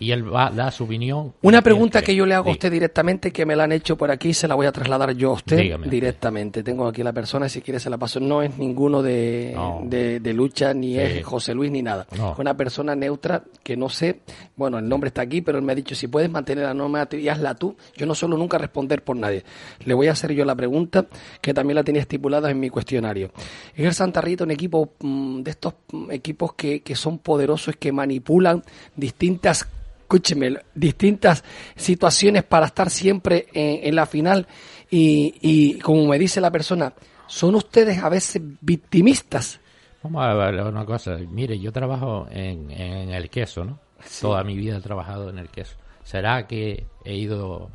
[0.00, 1.34] Y él va a dar su opinión.
[1.42, 4.10] Una pregunta que yo le hago a usted directamente, que me la han hecho por
[4.10, 5.88] aquí, se la voy a trasladar yo a usted Dígame.
[5.88, 6.62] directamente.
[6.62, 8.20] Tengo aquí la persona, si quiere se la paso.
[8.20, 9.80] No es ninguno de, No.
[9.84, 11.00] de, de lucha, ni Sí.
[11.00, 12.06] es José Luis, ni nada.
[12.16, 12.32] No.
[12.32, 14.20] Es una persona neutra que no sé,
[14.56, 17.08] bueno, el nombre está aquí, pero él me ha dicho, si puedes mantener la norma
[17.10, 19.44] y hazla tú, yo no suelo nunca responder por nadie.
[19.84, 21.06] Le voy a hacer yo la pregunta,
[21.40, 23.30] que también la tenía estipulada en mi cuestionario.
[23.74, 27.74] ¿Es el Santa Rita un equipo mm, de estos mm, equipos que, que son poderosos,
[27.76, 28.62] que manipulan
[28.96, 29.66] distintas
[30.08, 31.44] escúcheme, distintas
[31.76, 34.46] situaciones para estar siempre en, en la final
[34.90, 36.94] y, y como me dice la persona,
[37.26, 39.60] son ustedes a veces victimistas.
[40.02, 41.18] Vamos a ver una cosa.
[41.30, 43.80] Mire, yo trabajo en, en el queso, ¿no?
[44.22, 45.76] Toda mi vida he trabajado en el queso.
[46.04, 47.68] ¿Será que he ido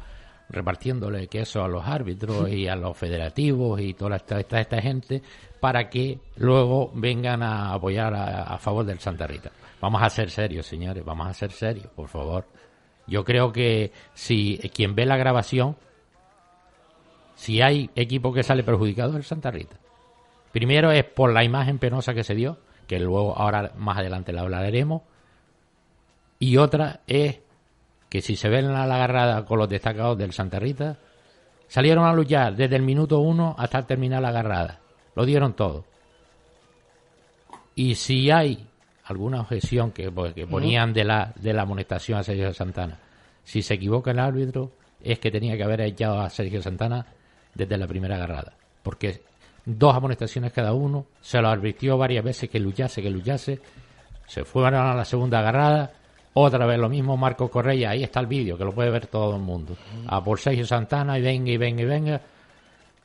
[0.49, 5.21] repartiéndole queso a los árbitros y a los federativos y toda esta, esta, esta gente
[5.59, 9.51] para que luego vengan a apoyar a, a favor del Santa Rita?
[9.83, 12.47] Vamos a ser serios, señores, vamos a ser serios, por favor.
[13.05, 15.75] Yo creo que si quien ve la grabación,
[17.35, 19.75] si hay equipo que sale perjudicado es el Santa Rita.
[20.53, 24.43] Primero es por la imagen penosa que se dio, que luego ahora más adelante la
[24.43, 25.01] hablaremos.
[26.39, 27.41] Y otra es
[28.07, 30.97] que si se ven la agarrada con los destacados del Santa Rita,
[31.67, 34.79] salieron a luchar desde el minuto uno hasta terminar la agarrada.
[35.13, 35.83] Lo dieron todo.
[37.75, 38.69] Y si hay
[39.05, 42.99] alguna objeción que, pues, que ponían de la, de la amonestación a Sergio Santana,
[43.43, 47.05] si se equivoca el árbitro, es que tenía que haber echado a Sergio Santana
[47.53, 48.53] desde la primera agarrada.
[48.81, 49.21] Porque
[49.65, 53.59] dos amonestaciones cada uno, se lo advirtió varias veces que luchase, que luchase,
[54.27, 55.91] se fueron a la segunda agarrada,
[56.33, 59.35] otra vez lo mismo Marco Correa, ahí está el vídeo, que lo puede ver todo
[59.35, 59.75] el mundo,
[60.07, 62.21] a por Sergio Santana y venga y venga y venga,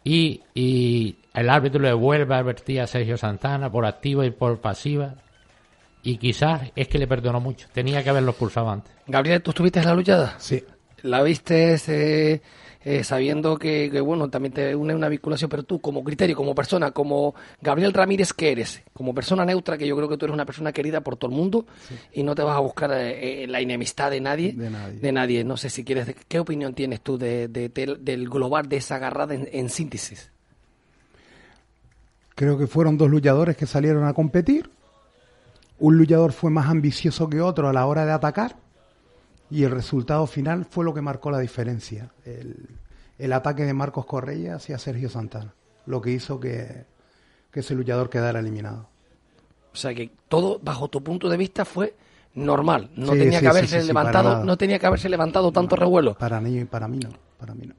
[0.05, 4.61] y, y el árbitro le vuelve a advertir a Sergio Santana por activa y por
[4.61, 5.15] pasiva,
[6.12, 8.92] y quizás es que le perdonó mucho, tenía que haberlo expulsado antes.
[9.07, 10.35] Gabriel, ¿tú estuviste en la luchada?
[10.38, 10.64] Sí.
[11.03, 12.40] ¿La viste eh,
[12.85, 16.55] eh, sabiendo que, que, bueno, también te une una vinculación, pero tú como criterio, como
[16.55, 20.35] persona, como Gabriel Ramírez que eres, como persona neutra, que yo creo que tú eres
[20.35, 21.66] una persona querida por todo el mundo
[22.12, 25.44] y no te vas a buscar eh, la enemistad de nadie, De nadie.
[25.44, 28.97] No sé si quieres, ¿qué opinión tienes tú de, de- del- del global de esa
[28.97, 30.31] agarrada en, en síntesis?
[32.35, 34.71] Creo que fueron dos luchadores que salieron a competir.
[35.81, 38.57] Un luchador fue más ambicioso que otro a la hora de atacar
[39.51, 42.11] y el resultado final fue lo que marcó la diferencia.
[42.25, 42.69] El,
[43.19, 45.55] el ataque de Marcos Correa hacia Sergio Santana,
[45.87, 46.85] lo que hizo que,
[47.51, 48.88] que ese luchador quedara eliminado.
[49.73, 51.95] O sea que todo, bajo tu punto de vista, fue
[52.35, 52.91] normal.
[52.97, 56.14] No Sí, tenía sí, que haberse sí, levantado, no tenía que haberse levantado tanto revuelo.
[56.19, 57.75] Para mí, para mí no, para mí no.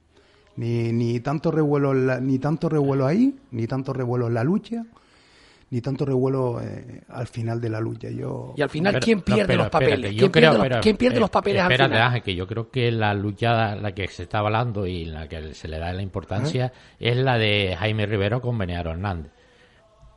[0.56, 4.86] Ni, ni tanto revuelo ni tanto revuelo ahí, ni tanto revuelo en la lucha,
[5.72, 8.10] ni tanto revuelo eh, al final de la lucha.
[8.10, 9.94] Yo Y al final, Pero- ¿quién no, pierde pero los papeles?
[9.94, 12.24] espérate, yo ¿Quién, creo- pierde los, pero, quién pierde eh, los papeles al final?
[12.24, 15.68] Que yo creo que la luchada, la que se está hablando y la que se
[15.68, 19.32] le da la importancia es la de Jaime Rivero con Benearo Hernández.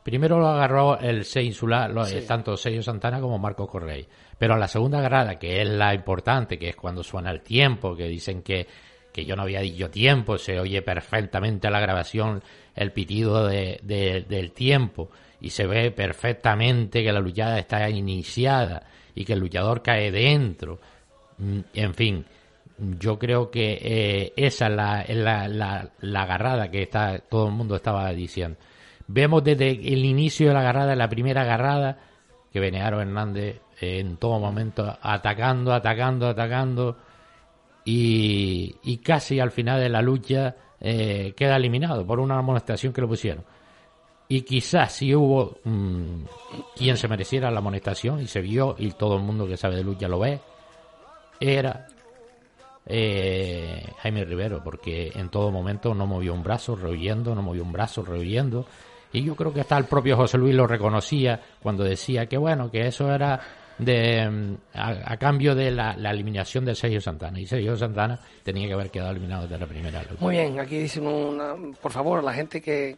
[0.03, 2.19] Primero lo agarró el C insular, lo- Sí.
[2.27, 4.03] tanto Sergio Santana como Marco Correa.
[4.37, 7.95] Pero a la segunda agarrada, que es la importante, que es cuando suena el tiempo,
[7.95, 8.67] que dicen que,
[9.13, 12.43] que yo no había dicho tiempo, se oye perfectamente a la grabación
[12.75, 15.09] el pitido de- de- del tiempo
[15.43, 18.81] y se ve perfectamente que la luchada está iniciada
[19.13, 20.79] y que el luchador cae dentro.
[21.37, 22.25] Mm, En fin,
[22.99, 27.53] yo creo que eh, esa es la, la, la, la agarrada que está, todo el
[27.53, 28.57] mundo estaba diciendo.
[29.07, 31.97] Vemos desde el inicio de la agarrada, la primera agarrada,
[32.51, 36.97] que Benearo Hernández eh, en todo momento atacando, atacando, atacando
[37.85, 43.01] y, y casi al final de la lucha eh, queda eliminado por una amonestación que
[43.01, 43.43] le pusieron.
[44.27, 46.23] Y quizás si hubo mm,
[46.75, 49.83] quien se mereciera la amonestación y se vio y todo el mundo que sabe de
[49.83, 50.39] lucha lo ve,
[51.39, 51.87] era
[52.85, 57.71] eh, Jaime Rivero, porque en todo momento no movió un brazo rehuyendo, no movió un
[57.71, 58.65] brazo rehuyendo.
[59.11, 62.71] Y yo creo que hasta el propio José Luis lo reconocía cuando decía que bueno,
[62.71, 63.39] que eso era
[63.77, 67.39] de mm, a, cambio de la, eliminación de Sergio Santana.
[67.39, 70.03] Y Sergio Santana tenía que haber quedado eliminado desde la primera.
[70.19, 71.03] Muy bien, aquí dicen
[71.81, 72.97] por favor, la gente que,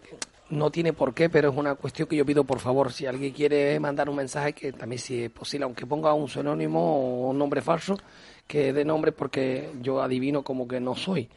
[0.49, 3.34] no tiene por qué, pero es una cuestión que yo pido por favor, si alguien
[3.34, 7.38] quiere mandar un mensaje, que también si es posible, aunque ponga un seudónimo o un
[7.38, 7.97] nombre falso,
[8.47, 11.29] que dé nombre porque yo adivino como que no soy.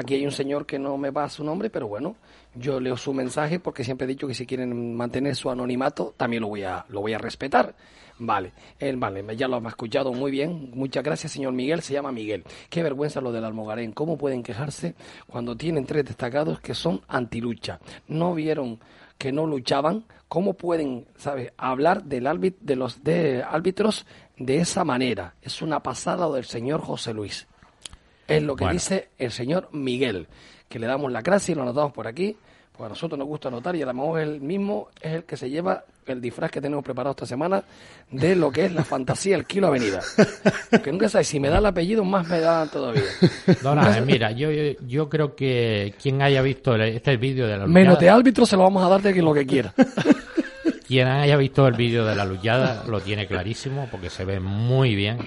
[0.00, 2.16] Aquí hay un señor que no me va su nombre, pero bueno,
[2.54, 6.40] yo leo su mensaje porque siempre he dicho que si quieren mantener su anonimato, también
[6.40, 7.74] lo voy a, lo voy a respetar.
[8.18, 10.70] Vale, él, vale, ya lo hemos escuchado muy bien.
[10.72, 11.82] Muchas gracias, señor Miguel.
[11.82, 12.44] Se llama Miguel.
[12.70, 13.92] Qué vergüenza lo del Almogarén.
[13.92, 14.94] ¿Cómo pueden quejarse
[15.26, 17.78] cuando tienen tres destacados que son antilucha?
[18.08, 18.80] No vieron
[19.18, 20.06] que no luchaban.
[20.28, 24.06] ¿Cómo pueden, sabes, hablar del árbit, de los de árbitros
[24.38, 25.34] de esa manera?
[25.42, 27.46] Es una pasada del señor José Luis.
[28.30, 28.74] Es lo que Bueno.
[28.74, 30.26] dice el señor Miguel,
[30.68, 32.36] que le damos la gracia y lo anotamos por aquí,
[32.72, 35.84] porque a nosotros nos gusta anotar y además él mismo es el que se lleva
[36.06, 37.62] el disfraz que tenemos preparado esta semana
[38.10, 40.00] de lo que es la fantasía el Kilo Avenida.
[40.82, 43.02] Que nunca sabes, si me da el apellido, más me da todavía.
[43.64, 48.16] Ángel, mira, yo, creo que quien haya visto este vídeo de la Menos de luchada,
[48.16, 49.74] árbitro se lo vamos a dar de lo que quiera.
[50.86, 54.94] quien haya visto el vídeo de la luchada lo tiene clarísimo porque se ve muy
[54.94, 55.18] bien.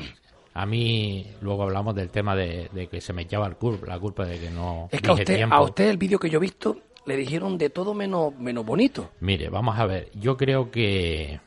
[0.55, 3.55] A mí, luego hablamos del tema de, de que se me echaba el
[3.87, 5.55] la culpa de que no Es que a usted, tiempo.
[5.55, 9.11] a usted el vídeo que yo he visto le dijeron de todo menos, menos bonito.
[9.19, 10.09] Mire, vamos a ver.
[10.13, 11.39] Yo creo que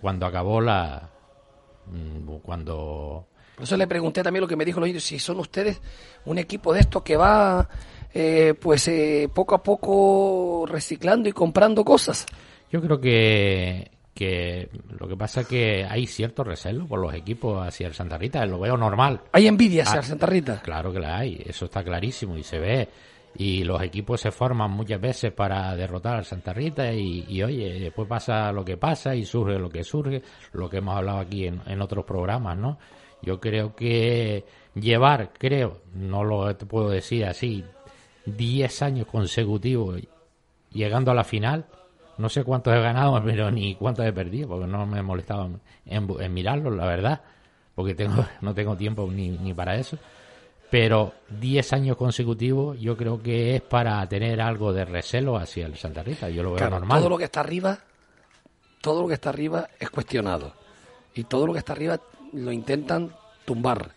[0.00, 1.08] cuando acabó la.
[1.86, 3.26] mm, Cuando.
[3.54, 5.80] Por eso le pregunté también lo que me dijo los si son ustedes
[6.26, 7.68] un equipo de estos que va
[8.14, 12.26] eh, pues eh, poco a poco reciclando y comprando cosas.
[12.70, 13.90] Yo creo que.
[14.18, 18.18] Que lo que pasa es que hay cierto recelo por los equipos hacia el Santa
[18.18, 18.44] Rita.
[18.44, 19.20] Lo veo normal.
[19.30, 20.60] Hay envidia hacia Ah, el Santa Rita.
[20.60, 21.40] Claro que la hay.
[21.46, 22.88] Eso está clarísimo y se ve.
[23.36, 27.78] Y los equipos se forman muchas veces para derrotar al Santa Rita y, y, oye,
[27.78, 31.46] después pasa lo que pasa y surge lo que surge, lo que hemos hablado aquí
[31.46, 32.78] en, en otros programas, ¿no?
[33.22, 37.64] Yo creo que llevar, creo, no lo puedo decir así,
[38.26, 40.00] 10 años consecutivos
[40.72, 41.66] llegando a la final,
[42.18, 45.46] no sé cuántos he ganado, pero ni cuántos he perdido, porque no me he molestado
[45.46, 47.20] en, en, en mirarlos, la verdad,
[47.74, 49.98] porque tengo no tengo tiempo ni, ni para eso
[50.70, 55.76] pero 10 años consecutivos yo creo que es para tener algo de recelo hacia el
[55.76, 56.28] Santa Rita.
[56.28, 56.98] Yo lo veo Claro, normal.
[56.98, 57.78] todo lo que está arriba,
[58.80, 60.52] todo lo que está arriba es cuestionado.
[61.14, 61.98] Y todo lo que está arriba
[62.34, 63.10] lo intentan
[63.44, 63.90] tumbar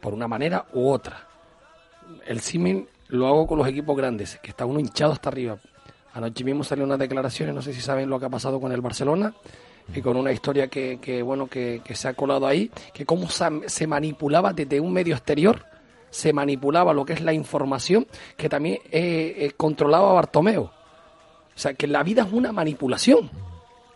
[0.00, 1.26] por una manera u otra.
[2.26, 5.56] El símil lo hago con los equipos grandes, que está uno hinchado hasta arriba.
[6.14, 8.80] Anoche mismo salió unas declaraciones, no sé si saben lo que ha pasado con el
[8.80, 9.34] Barcelona,
[9.92, 13.28] y con una historia que, que, bueno que, que se ha colado ahí, que cómo
[13.28, 15.64] se, manipulaba desde un medio exterior,
[16.10, 20.62] se manipulaba lo que es la información que también eh, eh, controlaba Bartomeu.
[20.62, 23.30] O sea, que la vida es una manipulación.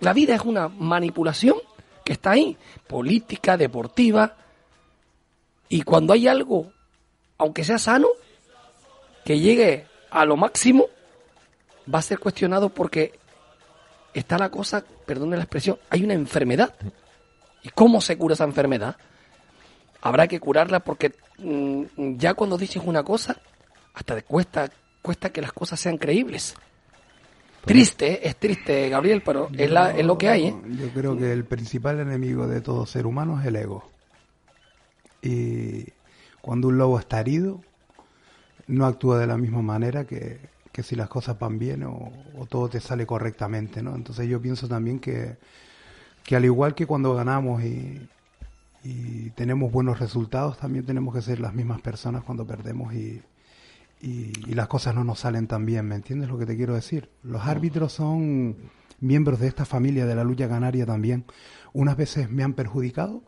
[0.01, 1.57] La vida es una manipulación
[2.05, 4.37] que está ahí, política, deportiva.
[5.69, 6.73] Y cuando hay algo,
[7.39, 8.09] aunque sea sano,
[9.25, 10.87] que llegue a lo máximo,
[11.93, 13.13] va a ser cuestionado porque
[14.15, 16.75] está la cosa, perdone la expresión, hay una enfermedad.
[17.63, 18.97] ¿Y cómo se cura esa enfermedad?
[20.01, 23.41] Habrá que curarla porque mm, ya cuando dices una cosa,
[23.95, 24.71] hasta te cuesta,
[25.03, 26.55] cuesta que las cosas sean creíbles.
[27.65, 30.57] Triste, es triste, Gabriel, pero es, la, es lo que hay, ¿eh?
[30.69, 33.85] Yo creo que el principal enemigo de todo ser humano es el ego.
[35.21, 35.85] Y
[36.41, 37.61] cuando un lobo está herido,
[38.69, 40.39] no actúa de la misma manera que,
[40.79, 43.97] que si las cosas van bien o, o todo te sale correctamente, ¿no?
[43.97, 45.37] Entonces yo pienso también que,
[46.23, 48.01] que al igual que cuando ganamos y,
[48.85, 53.21] y tenemos buenos resultados, también tenemos que ser las mismas personas cuando perdemos y,
[54.01, 56.77] y, y las cosas no nos salen tan bien, ¿me entiendes lo que te quiero
[56.77, 57.11] decir?
[57.25, 58.55] Los árbitros son
[59.01, 61.25] miembros de esta familia de la lucha canaria también.
[61.73, 63.25] Unas veces me han perjudicado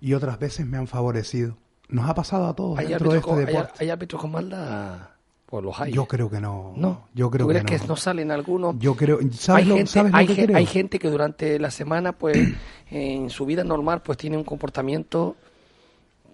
[0.00, 1.58] y otras veces me han favorecido.
[1.88, 3.72] Nos ha pasado a todos ¿Hay dentro de este con, hay, deporte.
[3.78, 5.11] hay árbitros con maldad?
[5.60, 5.92] Los hay.
[5.92, 6.72] Yo creo que no.
[6.76, 7.86] No, yo creo ¿Tú que crees no.
[7.86, 8.76] que no salen algunos?
[8.78, 10.56] Yo creo, ¿sabes hay lo, gente, sabes lo hay, que creo?
[10.56, 12.38] hay gente que durante la semana, pues,
[12.90, 15.36] en su vida normal, pues tiene un comportamiento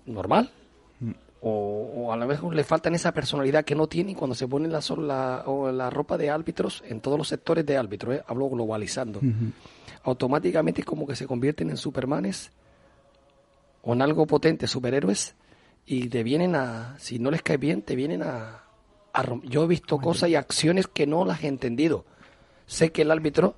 [0.06, 0.50] normal.
[1.40, 4.66] O, o a la vez le faltan esa personalidad que no tiene cuando se pone
[4.66, 8.24] la, la, o la ropa de árbitros en todos los sectores de árbitros, ¿eh?
[8.26, 9.20] hablo globalizando,
[10.02, 12.50] automáticamente es como que se convierten en supermanes
[13.82, 15.36] o en algo potente, superhéroes,
[15.86, 18.64] y te vienen a, si no les cae bien, te vienen a,
[19.18, 22.04] a Yo he visto cosas y acciones que no las he entendido.
[22.66, 23.54] Sé que el árbitro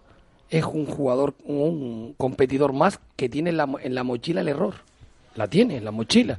[0.48, 4.74] es un jugador, un competidor más que tiene en la, en la mochila el error.
[5.34, 6.38] La tiene en la mochila.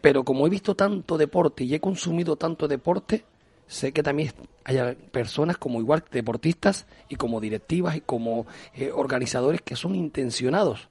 [0.00, 3.24] Pero como he visto tanto deporte y he consumido tanto deporte,
[3.66, 4.32] sé que también
[4.64, 10.88] hay personas como igual deportistas y como directivas y como eh, organizadores que son intencionados.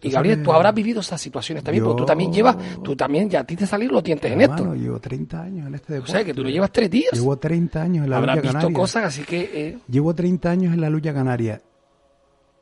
[0.00, 3.28] Y Gabriel, tú habrás vivido esas situaciones también, porque tú también Yo- llevas, tú también
[3.28, 4.74] ya a ti te salieron los dientes en Hermano, esto.
[4.76, 6.12] llevo 30 años en este O deporte.
[6.12, 7.12] sea, que tú lo llevas tres días.
[7.12, 8.76] Llevo 30 años en la Habrás lucha visto canaria.
[8.76, 9.50] cosas, así que...
[9.52, 11.60] eh, Llevo 30 años en la lucha canaria.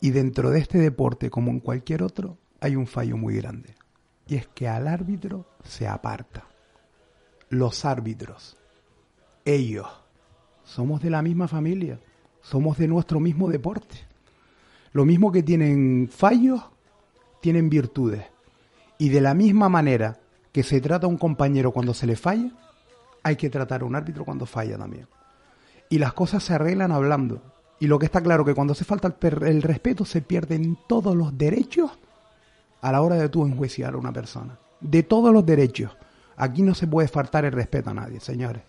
[0.00, 3.74] Y dentro de este deporte, como en cualquier otro, hay un fallo muy grande.
[4.26, 6.44] Y es que al árbitro se aparta.
[7.50, 8.56] Los árbitros,
[9.44, 9.86] ellos,
[10.64, 11.98] somos de la misma familia.
[12.42, 13.96] Somos de nuestro mismo deporte.
[14.92, 16.62] Lo mismo que tienen fallos,
[17.46, 18.24] tienen virtudes.
[18.98, 20.18] Y de la misma manera
[20.50, 22.50] que se trata a un compañero cuando se le falla,
[23.22, 25.06] hay que tratar a un árbitro cuando falla también.
[25.88, 27.40] Y las cosas se arreglan hablando.
[27.78, 31.14] Y lo que está claro que cuando se falta el, el respeto se pierden todos
[31.14, 31.92] los derechos
[32.80, 34.58] a la hora de tú enjuiciar a una persona.
[34.80, 35.96] De todos los derechos.
[36.36, 38.64] Aquí no se puede faltar el respeto a nadie, señores.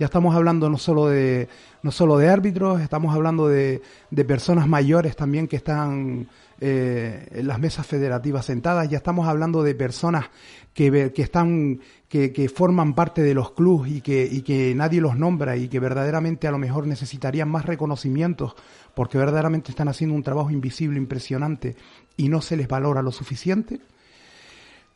[0.00, 1.46] Ya estamos hablando no solo de,
[1.82, 6.26] no solo de árbitros, estamos hablando de, de personas mayores también que están
[6.58, 10.30] eh, en las mesas federativas sentadas, ya estamos hablando de personas
[10.72, 15.02] que, que están, que, que forman parte de los clubes y que, y que nadie
[15.02, 18.54] los nombra y que verdaderamente a lo mejor necesitarían más reconocimientos
[18.94, 21.76] porque verdaderamente están haciendo un trabajo invisible impresionante
[22.16, 23.80] y no se les valora lo suficiente.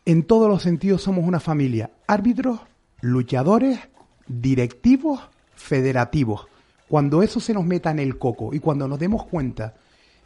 [0.07, 1.91] En todos los sentidos somos una familia.
[2.07, 2.61] Árbitros,
[3.03, 3.81] luchadores,
[4.27, 5.21] directivos,
[5.55, 6.47] federativos.
[6.89, 9.75] Cuando eso se nos meta en el coco y cuando nos demos cuenta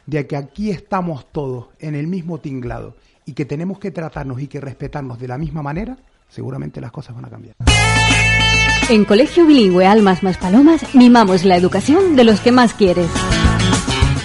[0.05, 2.95] de que aquí estamos todos en el mismo tinglado
[3.25, 5.97] y que tenemos que tratarnos y que respetarnos de la misma manera,
[6.29, 7.55] seguramente las cosas van a cambiar.
[8.89, 13.09] En Colegio Bilingüe Almas más Palomas mimamos la educación de los que más quieres.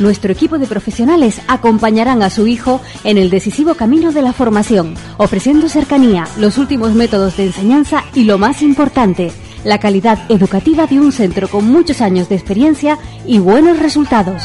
[0.01, 4.95] Nuestro equipo de profesionales acompañarán a su hijo en el decisivo camino de la formación,
[5.19, 9.31] ofreciendo cercanía, los últimos métodos de enseñanza y lo más importante,
[9.65, 14.43] la calidad educativa de un centro con muchos años de experiencia y buenos resultados.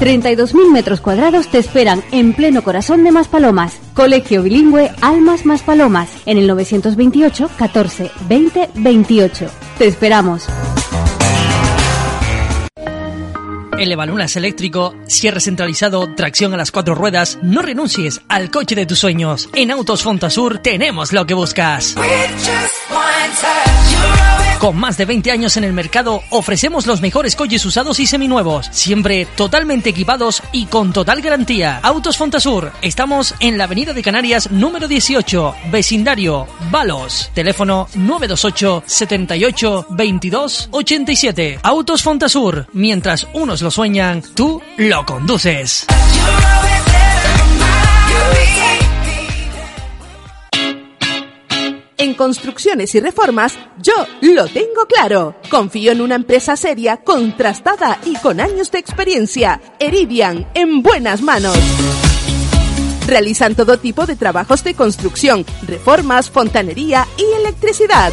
[0.00, 3.78] 32.000 metros cuadrados te esperan en pleno corazón de Maspalomas.
[3.94, 9.46] Colegio Bilingüe Almas Maspalomas en el 928 14 20 28.
[9.78, 10.48] Te esperamos.
[13.82, 17.40] Elevalunas eléctrico, cierre centralizado, tracción a las cuatro ruedas.
[17.42, 19.48] No renuncies al coche de tus sueños.
[19.54, 21.96] En Autos Fontasur tenemos lo que buscas.
[24.62, 28.68] Con más de 20 años en el mercado, ofrecemos los mejores coches usados y seminuevos,
[28.70, 31.80] siempre totalmente equipados y con total garantía.
[31.82, 39.86] Autos Fontasur, estamos en la Avenida de Canarias número 18, vecindario Balos, teléfono 928 78
[39.90, 41.58] 22 87.
[41.64, 45.86] Autos Fontasur, mientras unos lo sueñan, tú lo conduces.
[51.96, 55.36] En construcciones y reformas, yo lo tengo claro.
[55.48, 59.60] Confío en una empresa seria, contrastada y con años de experiencia.
[59.78, 61.56] Eridian, en buenas manos.
[63.06, 68.12] Realizan todo tipo de trabajos de construcción, reformas, fontanería y electricidad.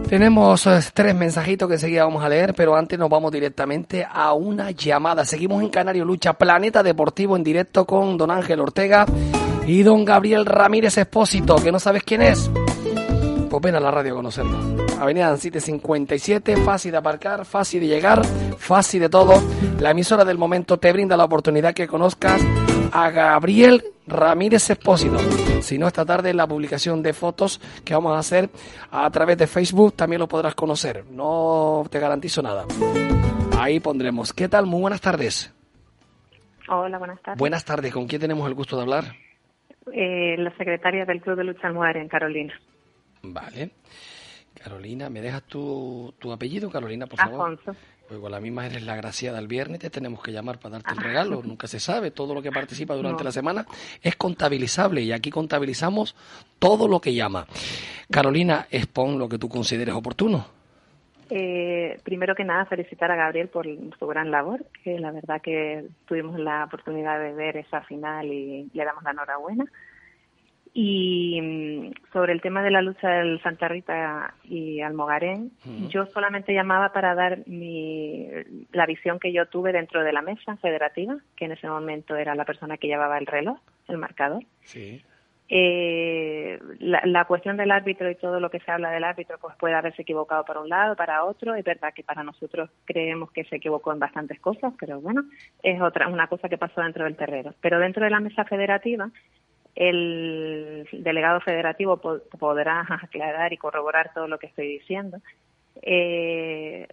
[0.09, 4.33] Tenemos eh, tres mensajitos que enseguida vamos a leer, pero antes nos vamos directamente a
[4.33, 5.23] una llamada.
[5.23, 9.05] Seguimos en Canario Lucha, Planeta Deportivo en directo con don Ángel Ortega
[9.67, 12.49] y don Gabriel Ramírez Espósito, que no sabes quién es.
[13.51, 14.57] Pues ven a la radio a conocerlo.
[14.99, 18.25] Avenida Dancite 57, fácil de aparcar, fácil de llegar,
[18.57, 19.39] fácil de todo.
[19.79, 22.41] La emisora del momento te brinda la oportunidad que conozcas
[22.91, 25.17] a Gabriel Ramírez Espósito.
[25.61, 28.49] Si no, esta tarde la publicación de fotos que vamos a hacer
[28.91, 31.05] a través de Facebook también lo podrás conocer.
[31.09, 32.65] No te garantizo nada.
[33.57, 34.33] Ahí pondremos.
[34.33, 34.65] ¿Qué tal?
[34.65, 35.53] Muy buenas tardes.
[36.69, 37.39] Hola, buenas tardes.
[37.39, 37.93] Buenas tardes.
[37.93, 39.05] ¿Con quién tenemos el gusto de hablar?
[39.91, 42.53] Eh, la secretaria del Club de Lucha Almohadera en Carolina.
[43.23, 43.71] Vale.
[44.63, 47.53] Carolina, ¿me dejas tu, tu apellido, Carolina, por favor?
[47.53, 47.75] Afonso.
[48.09, 50.91] Pues con la misma eres la graciada el viernes, te tenemos que llamar para darte
[50.93, 51.43] el regalo.
[51.43, 53.25] Nunca se sabe, todo lo que participa durante No.
[53.25, 53.65] la semana
[54.01, 56.15] es contabilizable y aquí contabilizamos
[56.57, 57.45] todo lo que llama.
[58.09, 60.47] Carolina, expon lo que tú consideres oportuno.
[61.29, 63.67] Eh, primero que nada, felicitar a Gabriel por
[63.99, 68.67] su gran labor, que la verdad que tuvimos la oportunidad de ver esa final y
[68.73, 69.65] le damos la enhorabuena.
[70.73, 75.89] Y mm, sobre el tema de la lucha del Santa Rita y Almogarén, Ujú.
[75.89, 78.27] yo solamente llamaba para dar mi,
[78.71, 82.35] la visión que yo tuve dentro de la mesa federativa, que en ese momento era
[82.35, 84.43] la persona que llevaba el reloj, el marcador.
[84.63, 85.01] Sí.
[85.51, 89.55] Eh, la, la cuestión del árbitro y todo lo que se habla del árbitro pues
[89.55, 91.55] puede haberse equivocado para un lado, para otro.
[91.55, 95.23] Es verdad que para nosotros creemos que se equivocó en bastantes cosas, pero bueno,
[95.63, 97.55] es otra una cosa que pasó dentro del terreno.
[97.61, 99.09] Pero dentro de la mesa federativa,
[99.75, 105.19] el delegado federativo po- podrá aclarar y corroborar todo lo que estoy diciendo.
[105.81, 106.87] Eh,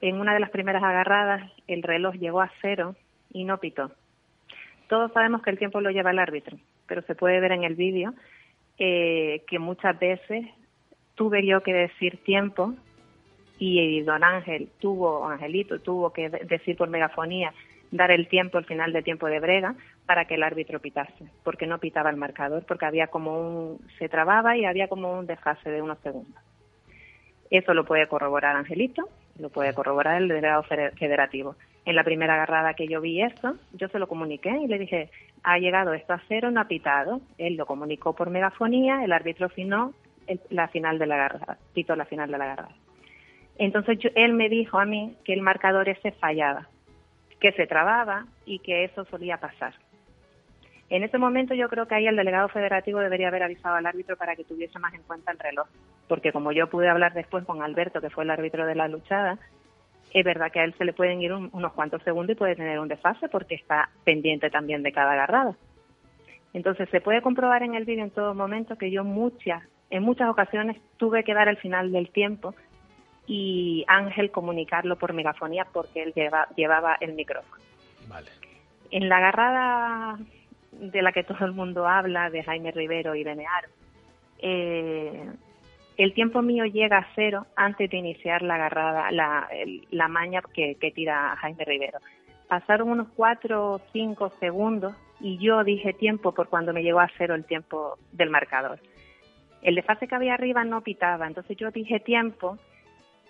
[0.00, 2.96] en una de las primeras agarradas, el reloj llegó a cero
[3.32, 3.92] y no pitó.
[4.88, 6.56] Todos sabemos que el tiempo lo lleva el árbitro,
[6.86, 8.12] pero se puede ver en el vídeo
[8.78, 10.46] eh, que muchas veces
[11.14, 12.74] tuve yo que decir tiempo
[13.58, 17.54] y don Ángel tuvo, Angelito tuvo que de- decir por megafonía,
[17.92, 19.76] dar el tiempo, el final de tiempo de brega,
[20.06, 24.08] para que el árbitro pitase, porque no pitaba el marcador, porque había como un, se
[24.08, 26.42] trababa y había como un desfase de unos segundos.
[27.50, 31.54] Eso lo puede corroborar Angelito, lo puede corroborar el delegado fede- federativo.
[31.84, 35.10] En la primera agarrada que yo vi esto, yo se lo comuniqué y le dije,
[35.42, 37.20] ha llegado esto a cero, no ha pitado.
[37.38, 39.92] Él lo comunicó por megafonía, el árbitro finó
[40.50, 42.74] la final de la agarrada, pitó la final de la agarrada.
[43.58, 46.68] Entonces yo- él me dijo a mí que el marcador ese fallaba,
[47.42, 49.74] que se trababa y que eso solía pasar.
[50.88, 54.16] En ese momento yo creo que ahí el delegado federativo debería haber avisado al árbitro
[54.16, 55.66] para que tuviese más en cuenta el reloj,
[56.06, 59.38] porque como yo pude hablar después con Alberto, que fue el árbitro de la luchada,
[60.14, 62.54] es verdad que a él se le pueden ir un- unos cuantos segundos y puede
[62.54, 65.56] tener un desfase porque está pendiente también de cada agarrada.
[66.52, 70.28] Entonces se puede comprobar en el vídeo en todo momento que yo muchas, en muchas
[70.28, 72.54] ocasiones tuve que dar el final del tiempo
[73.26, 77.62] y Ángel comunicarlo por megafonía porque él lleva- llevaba el micrófono.
[78.08, 78.30] Vale.
[78.90, 80.18] En la agarrada
[80.72, 83.68] de la que todo el mundo habla, de Jaime Rivero y Benear,
[84.38, 85.30] eh,
[85.96, 89.48] el tiempo mío llega a cero antes de iniciar la agarrada, la,
[89.90, 91.98] la maña que, que tira Jaime Rivero.
[92.48, 97.10] Pasaron unos cuatro o cinco segundos y yo dije tiempo por cuando me llegó a
[97.16, 98.80] cero el tiempo del marcador.
[99.62, 102.58] El desfase que había arriba no pitaba, entonces yo dije tiempo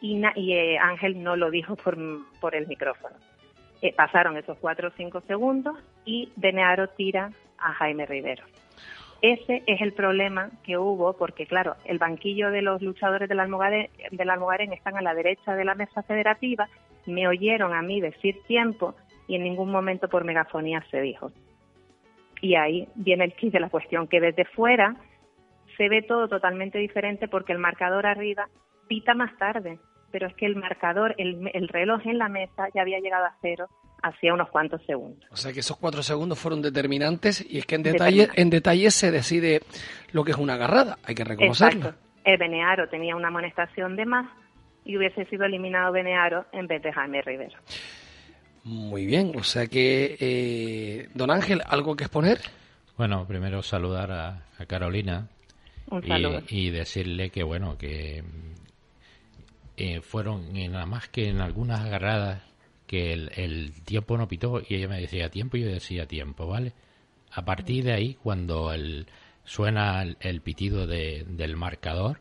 [0.03, 1.96] y, y eh, Ángel no lo dijo por,
[2.40, 3.16] por el micrófono.
[3.80, 8.44] Eh, pasaron esos cuatro o cinco segundos y Benearo tira a Jaime Rivero.
[9.22, 13.88] Ese es el problema que hubo, porque claro, el banquillo de los luchadores del Almogarén,
[14.11, 16.68] del Almogarén están a la derecha de la mesa federativa,
[17.07, 18.96] me oyeron a mí decir tiempo
[19.28, 21.30] y en ningún momento por megafonía se dijo.
[22.40, 24.96] Y ahí viene el kit de la cuestión, que desde fuera
[25.76, 28.48] se ve todo totalmente diferente porque el marcador arriba
[28.88, 29.78] pita más tarde,
[30.12, 33.34] pero es que el marcador, el, el reloj en la mesa ya había llegado a
[33.40, 33.68] cero
[34.02, 35.24] hacía unos cuantos segundos.
[35.30, 38.90] O sea que esos cuatro segundos fueron determinantes y es que en detalle, en detalle
[38.90, 39.60] se decide
[40.12, 41.80] lo que es una agarrada, hay que reconocerlo.
[41.88, 42.00] Exacto.
[42.24, 44.28] El Benearo tenía una amonestación de más
[44.84, 47.56] y hubiese sido eliminado Benearo en vez de Jaime Rivero.
[48.64, 52.38] Muy bien, o sea que, eh, don Ángel, ¿algo que exponer?
[52.96, 55.28] Bueno, primero saludar a, a Carolina
[55.90, 56.42] Un y, saludo.
[56.48, 58.22] y decirle que, bueno, que
[59.85, 62.43] eh, fueron nada más que en algunas agarradas
[62.87, 66.47] que el, el tiempo no pitó y ella me decía tiempo y yo decía tiempo,
[66.47, 66.72] ¿vale?
[67.33, 69.07] A partir de ahí, cuando el,
[69.45, 72.20] suena el, el pitido de- del marcador,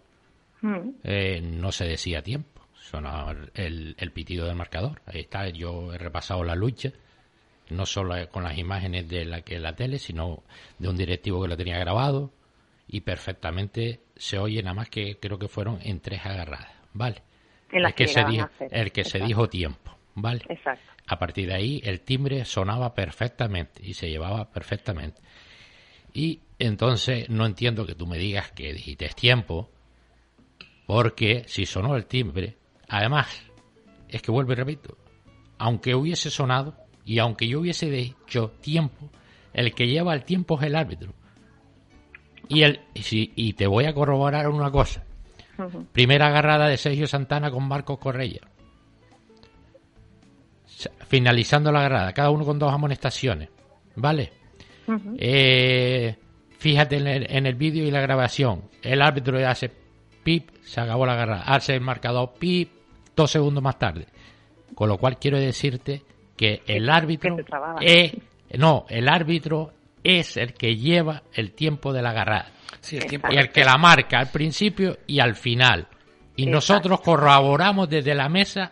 [0.64, 0.89] Mm.
[1.03, 5.01] eh, no se decía tiempo, sonaba el, el pitido del marcador.
[5.07, 6.91] Ahí está, yo he repasado la lucha,
[7.72, 10.43] no solo con las imágenes de la que la tele, sino
[10.78, 12.32] de un directivo que lo tenía grabado
[12.88, 17.24] y perfectamente se oye nada más que creo que fueron en tres agarradas, ¿vale?
[17.72, 18.19] En las el que, que se
[18.72, 20.41] el que dijo tiempo, ¿vale?
[20.49, 20.84] Exacto.
[21.07, 25.22] A partir de ahí el timbre sonaba perfectamente y se llevaba perfectamente.
[26.13, 29.69] Y entonces no entiendo que tú me digas que dijiste tiempo,
[30.86, 32.57] porque si sonó el timbre,
[32.88, 33.28] además,
[34.09, 34.97] es que vuelvo y repito,
[35.57, 39.09] aunque hubiese sonado y aunque yo hubiese dicho tiempo,
[39.53, 41.13] el que lleva el tiempo es el árbitro.
[42.49, 45.05] Y, el, y, si- y te voy a corroborar una cosa.
[45.91, 48.41] Primera agarrada de Sergio Santana con Marcos Correia.
[51.07, 53.49] Finalizando la agarrada, cada uno con dos amonestaciones.
[53.95, 54.31] ¿Vale?
[55.17, 56.15] Eh,
[56.57, 58.63] fíjate en el, en el vídeo y la grabación.
[58.81, 59.71] El árbitro hace
[60.23, 61.43] pip, se acabó la agarrada.
[61.43, 62.71] Hace el marcador pip,
[63.15, 64.07] dos segundos más tarde.
[64.73, 66.03] Con lo cual quiero decirte
[66.35, 67.37] que el árbitro
[67.81, 68.13] es,
[68.57, 69.73] no, el árbitro
[70.03, 72.51] es el que lleva el tiempo de la agarrada.
[72.79, 75.87] Sí, el tiempo Y el que la marca al principio y al final.
[76.35, 76.51] Y Exacto.
[76.55, 78.71] nosotros corroboramos desde la mesa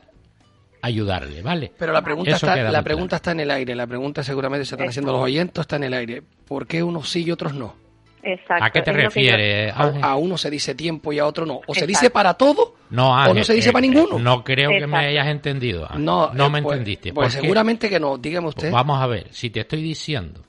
[0.82, 1.72] ayudarle, ¿vale?
[1.78, 3.76] Pero la pregunta, Eso está, la pregunta está en el aire.
[3.76, 6.24] La pregunta seguramente se están haciendo los oyentes, está en el aire.
[6.48, 7.76] ¿Por qué unos sí y otros no?
[8.24, 8.64] Exacto.
[8.66, 10.04] ¿A qué te yo- refieres, A, Ángel?
[10.04, 11.62] a uno se dice tiempo y a otro no.
[11.68, 14.20] O se dice para todo No, o Ángel, no se dice eh, para ninguno.
[14.20, 15.86] No creo que me hayas entendido.
[15.86, 16.04] Ángel.
[16.06, 17.14] No, no eh, me pues- entendiste.
[17.14, 18.18] Pues seguramente que no.
[18.18, 18.72] Dígame Pues usted.
[18.72, 20.44] vamos a ver, si te estoy diciendo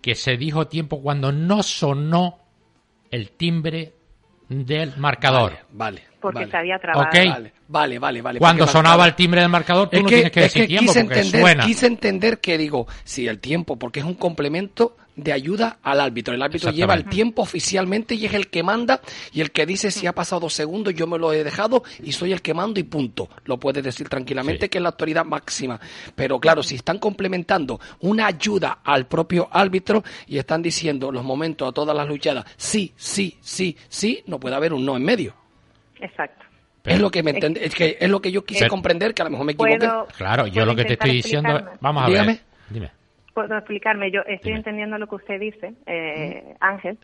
[0.00, 2.38] que se dijo tiempo cuando no sonó
[3.10, 3.94] el timbre
[4.48, 5.52] del marcador.
[5.52, 6.02] Vale, vale.
[6.20, 6.50] Porque vale.
[6.50, 7.06] se había trabado.
[7.08, 7.14] Ok.
[7.14, 8.22] Vale, vale, vale.
[8.22, 10.62] vale, Cuando sonaba el timbre del marcador, tú Es no que, tienes que es decir
[10.62, 11.64] que tiempo quise porque entender, suena.
[11.64, 16.34] quise entender que digo, sí, el tiempo, porque es un complemento de ayuda al árbitro.
[16.34, 19.00] El árbitro lleva el tiempo oficialmente y es el que manda
[19.32, 22.12] y el que dice si ha pasado dos segundos, yo me lo he dejado y
[22.12, 23.28] soy el que mando y punto.
[23.44, 24.68] Lo puedes decir tranquilamente Sí.
[24.68, 25.80] que es la autoridad máxima.
[26.14, 31.68] Pero claro, si están complementando una ayuda al propio árbitro y están diciendo los momentos
[31.68, 35.34] a todas las luchadas, sí, sí, sí, sí, no puede haber un no en medio.
[36.00, 36.44] Exacto.
[36.82, 39.12] Pero- es lo que me entend- es que es lo que yo quise Pero- comprender,
[39.12, 39.86] que a lo mejor me equivoqué.
[40.16, 42.26] Claro, yo lo que te estoy diciendo, vamos a Dígame.
[42.32, 42.40] ver.
[42.70, 42.90] Dime.
[43.46, 46.98] Puedo explicarme, yo estoy entendiendo lo que usted dice, eh, Ángel.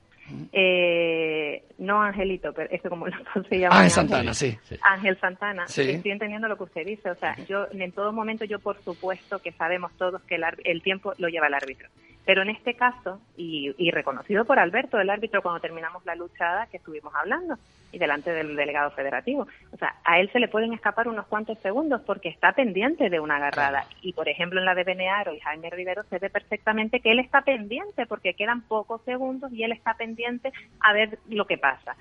[0.52, 3.06] Eh, no Angelito, pero es que como
[3.48, 3.90] se llaman Ah, Ángel.
[3.90, 4.58] Santana, sí.
[4.82, 5.82] Ángel Santana, Sí.
[5.82, 7.10] estoy entendiendo lo que usted dice.
[7.10, 10.82] O sea, yo en todo momento, yo por supuesto que sabemos todos que el, el
[10.82, 11.88] tiempo lo lleva el árbitro.
[12.24, 16.66] Pero en este caso, y, y reconocido por Alberto, el árbitro, cuando terminamos la luchada
[16.66, 17.54] que estuvimos hablando,
[17.96, 21.58] y delante del delegado federativo, o sea, a él se le pueden escapar unos cuantos
[21.60, 23.86] segundos porque está pendiente de una agarrada.
[24.02, 27.18] Y por ejemplo, en la de Benearo y Jaime Rivero se ve perfectamente que él
[27.20, 31.96] está pendiente porque quedan pocos segundos y él está pendiente a ver lo que pasa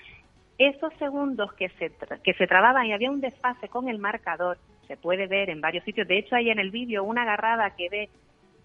[0.58, 4.58] esos segundos que se, tra- que se trababan y había un desfase con el marcador,
[4.88, 6.08] se puede ver en varios sitios.
[6.08, 8.10] De hecho, hay en el vídeo una agarrada que ve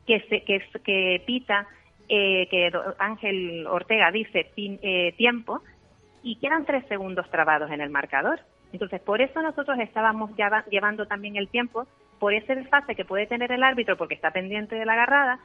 [0.07, 1.67] que, se, que, que pita,
[2.09, 2.71] eh, que
[3.01, 5.63] Ángel Ortega dice pin- eh, tiempo,
[6.23, 8.41] y quedan tres segundos trabados en el marcador.
[8.73, 11.87] Entonces, por eso nosotros estábamos lleva- llevando también el tiempo,
[12.19, 15.39] por ese desfase que puede tener el árbitro porque está pendiente de la agarrada,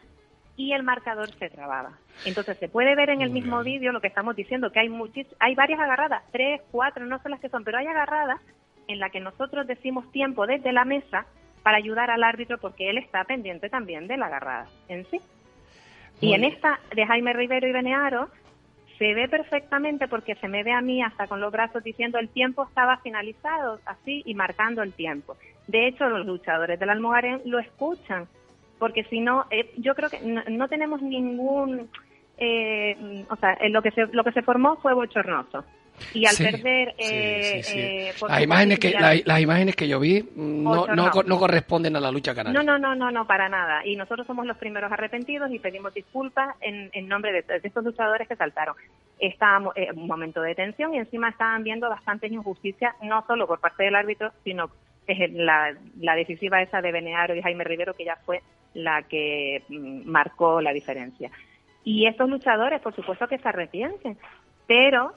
[0.57, 1.97] y el marcador se trababa.
[2.25, 5.27] Entonces se puede ver en el mismo vídeo lo que estamos diciendo, que hay muchis,
[5.39, 8.39] hay varias agarradas, tres, cuatro, no sé las que son, pero hay agarradas
[8.87, 11.25] en las que nosotros decimos tiempo desde la mesa
[11.61, 15.19] para ayudar al árbitro porque él está pendiente también de la agarrada en sí.
[16.21, 18.29] Y en esta de Jaime Rivero y Benearo
[18.97, 22.29] se ve perfectamente porque se me ve a mí hasta con los brazos diciendo el
[22.29, 25.35] tiempo estaba finalizado, así y marcando el tiempo.
[25.67, 28.27] De hecho, los luchadores del Almogarén lo escuchan,
[28.79, 31.89] porque si no, eh, yo creo que no, no tenemos ningún,
[32.37, 35.65] eh, o sea, eh, lo que se lo que se formó fue bochornoso.
[36.13, 37.79] Y al Sí, perder, eh, sí, sí.
[37.79, 41.11] eh, las imágenes que la- las imágenes que yo vi mm, no, no, no.
[41.11, 42.61] co- no corresponden a la lucha canaria.
[42.61, 43.85] No, no, no, no, no, para nada.
[43.85, 47.83] Y nosotros somos los primeros arrepentidos y pedimos disculpas en, en nombre de, de estos
[47.83, 48.75] luchadores que saltaron.
[49.19, 53.59] Estábamos en un momento de tensión y encima estaban viendo bastantes injusticias, no solo por
[53.59, 54.69] parte del árbitro, sino
[55.07, 58.41] eh, la, la decisiva esa de Benearo y Jaime Rivero, que ya fue
[58.73, 61.31] la que mm, marcó la diferencia.
[61.85, 64.17] Y estos luchadores, por supuesto que se arrepienten,
[64.67, 65.13] pero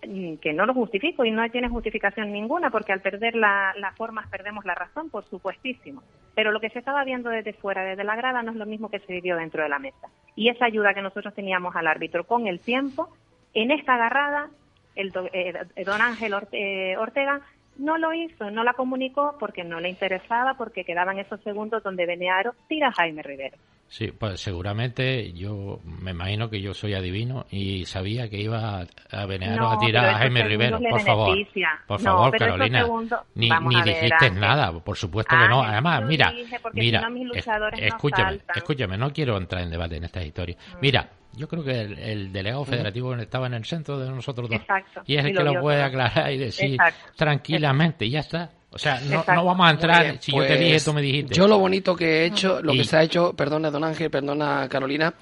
[0.00, 4.28] que no lo justifico y no tiene justificación ninguna porque al perder la- las formas
[4.28, 6.02] perdemos la razón, por supuestísimo.
[6.34, 8.90] Pero lo que se estaba viendo desde fuera, desde la grada, no es lo mismo
[8.90, 10.06] que se vivió dentro de la mesa.
[10.36, 13.08] Y esa ayuda que nosotros teníamos al árbitro con el tiempo,
[13.54, 14.50] en esta agarrada,
[14.94, 15.52] el do- eh,
[15.84, 17.40] don Ángel Orte- eh, Ortega
[17.76, 22.06] no lo hizo, no la comunicó porque no le interesaba, porque quedaban esos segundos donde
[22.06, 23.56] Benearo tira a Jaime Rivero.
[23.90, 29.26] Sí, pues seguramente yo me imagino que yo soy adivino y sabía que iba a
[29.26, 30.78] Benearo No, a tirar a Jaime Rivero.
[30.78, 31.38] Por favor,
[31.86, 32.86] por No, favor, Carolina.
[33.34, 34.40] Ni, ni a ver, dijiste Ángel.
[34.40, 35.60] nada, por supuesto que no.
[35.60, 36.32] Ángel, Además, mira,
[36.74, 37.32] mira, si no no
[37.72, 38.36] escúchame.
[38.36, 38.40] Mm.
[38.56, 40.58] escúchame, no quiero entrar en debate en estas historias.
[40.82, 44.60] Mira, yo creo que el, el delegado federativo estaba en el centro de nosotros dos.
[44.60, 48.20] Exacto, Y es el y que lo puede aclarar y decir Exacto, tranquilamente, y ya
[48.20, 48.50] está.
[48.70, 51.00] O sea, no, vamos a entrar, Muy bien, si yo te dije, pues, tú me
[51.02, 51.34] dijiste.
[51.34, 54.10] Yo lo bonito que he hecho, lo Y- que se ha hecho, perdona Don Ángel,
[54.10, 55.14] perdona Carolina,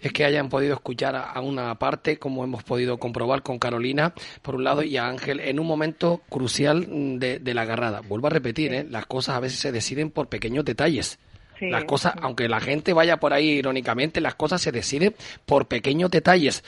[0.00, 4.54] es que hayan podido escuchar a, una parte, como hemos podido comprobar con Carolina, por
[4.54, 6.86] un lado, y a Ángel, en un momento crucial
[7.18, 8.00] de, de la agarrada.
[8.00, 8.86] Vuelvo a repetir, ¿eh?
[8.88, 11.18] las cosas a veces se deciden por pequeños detalles.
[11.58, 11.70] Sí.
[11.70, 15.14] Las cosas, aunque la gente vaya por ahí irónicamente, las cosas se deciden
[15.46, 16.64] por pequeños detalles.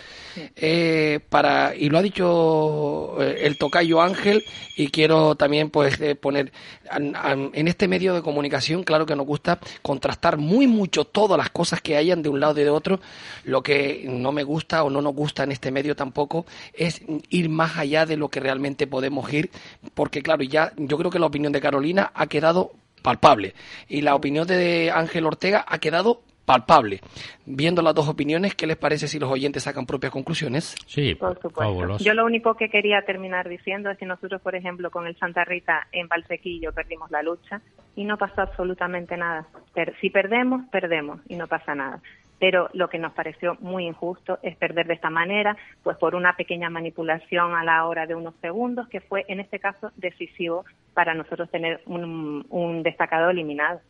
[0.54, 4.44] Eh, para y lo ha dicho eh, el tocayo Ángel
[4.76, 6.52] y quiero también pues eh, poner
[6.90, 11.80] en este medio de comunicación, claro que nos gusta contrastar muy mucho todas las cosas
[11.80, 13.00] que hayan de un lado y de otro.
[13.44, 17.48] Lo que no me gusta o no nos gusta en este medio tampoco es ir
[17.48, 19.50] más allá de lo que realmente podemos ir,
[19.94, 22.72] porque claro, ya yo creo que la opinión de Carolina ha quedado
[23.10, 23.54] palpable
[23.88, 27.00] y la opinión de Ángel Ortega ha quedado palpable.
[27.44, 30.74] Viendo las dos opiniones, ¿qué les parece si los oyentes sacan propias conclusiones?
[30.86, 31.98] Sí, Por supuesto.
[31.98, 35.44] Yo lo único que quería terminar diciendo es que nosotros, por ejemplo, con el Santa
[35.44, 37.60] Rita en Valsequillo perdimos la lucha
[37.94, 39.46] y no pasó absolutamente nada.
[39.74, 42.00] Per- si perdemos, perdemos y no pasa nada.
[42.38, 46.36] Pero lo que nos pareció muy injusto es perder de esta manera, pues por una
[46.36, 50.64] pequeña manipulación a la hora de unos segundos, que fue en este caso decisivo
[50.94, 53.80] para nosotros tener un, un destacado eliminado.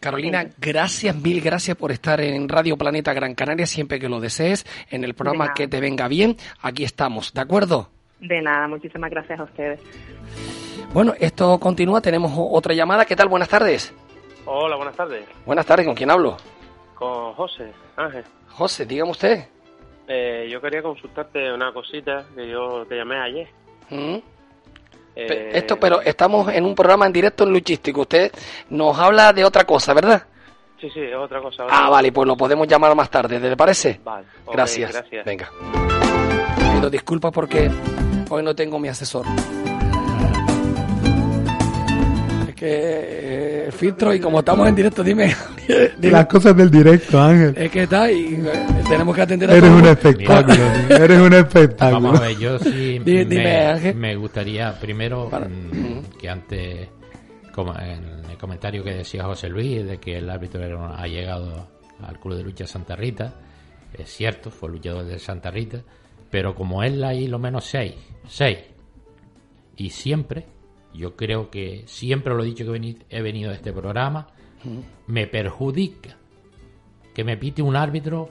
[0.00, 4.66] Carolina, gracias, mil gracias por estar en Radio Planeta Gran Canaria siempre que lo desees,
[4.90, 6.36] en el programa que te venga bien.
[6.60, 7.88] Aquí estamos, ¿de acuerdo?
[8.20, 9.80] De nada, muchísimas gracias a ustedes.
[10.92, 13.04] Bueno, esto continúa, tenemos otra llamada.
[13.04, 13.28] ¿Qué tal?
[13.28, 13.94] Buenas tardes.
[14.46, 15.24] Hola, buenas tardes.
[15.46, 16.36] Buenas tardes, ¿con quién hablo?
[16.94, 18.24] Con José Ángel.
[18.50, 19.44] José, dígame usted.
[20.06, 23.48] Eh, yo quería consultarte una cosita que yo te llamé ayer.
[23.90, 24.16] ¿Mm?
[25.16, 28.02] Eh, Esto, pero estamos en un programa en directo en Luchístico.
[28.02, 28.32] Usted
[28.70, 30.26] nos habla de otra cosa, ¿verdad?
[30.80, 31.64] Sí, sí, es otra cosa.
[31.70, 34.00] Ah, vale, pues lo podemos llamar más tarde, ¿le parece?
[34.04, 34.92] Vale, Gracias.
[34.92, 35.24] gracias.
[35.24, 35.50] Venga.
[36.74, 37.70] Pido disculpas porque
[38.28, 39.24] hoy no tengo mi asesor.
[42.54, 45.34] Es que eh, el filtro y como estamos en directo, dime.
[45.98, 46.12] dime.
[46.12, 47.52] Las cosas del directo, Ángel.
[47.56, 49.78] Es que está y eh, tenemos que atender a Eres todo.
[49.80, 50.96] un espectáculo, tío.
[50.96, 52.00] Eres un espectáculo.
[52.00, 53.96] Vamos a ver, yo sí dime, me, Ángel.
[53.96, 56.88] me gustaría primero mm, que antes,
[57.52, 61.66] como en el comentario que decía José Luis, de que el árbitro era ha llegado
[62.06, 63.34] al Club de Lucha Santa Rita,
[63.98, 65.80] es cierto, fue luchador de Santa Rita,
[66.30, 67.94] pero como él hay lo menos seis,
[68.28, 68.58] seis,
[69.76, 70.46] y siempre,
[70.94, 74.28] yo creo que siempre lo he dicho que he venido a este programa,
[75.06, 76.16] me perjudica
[77.14, 78.30] que me pite un árbitro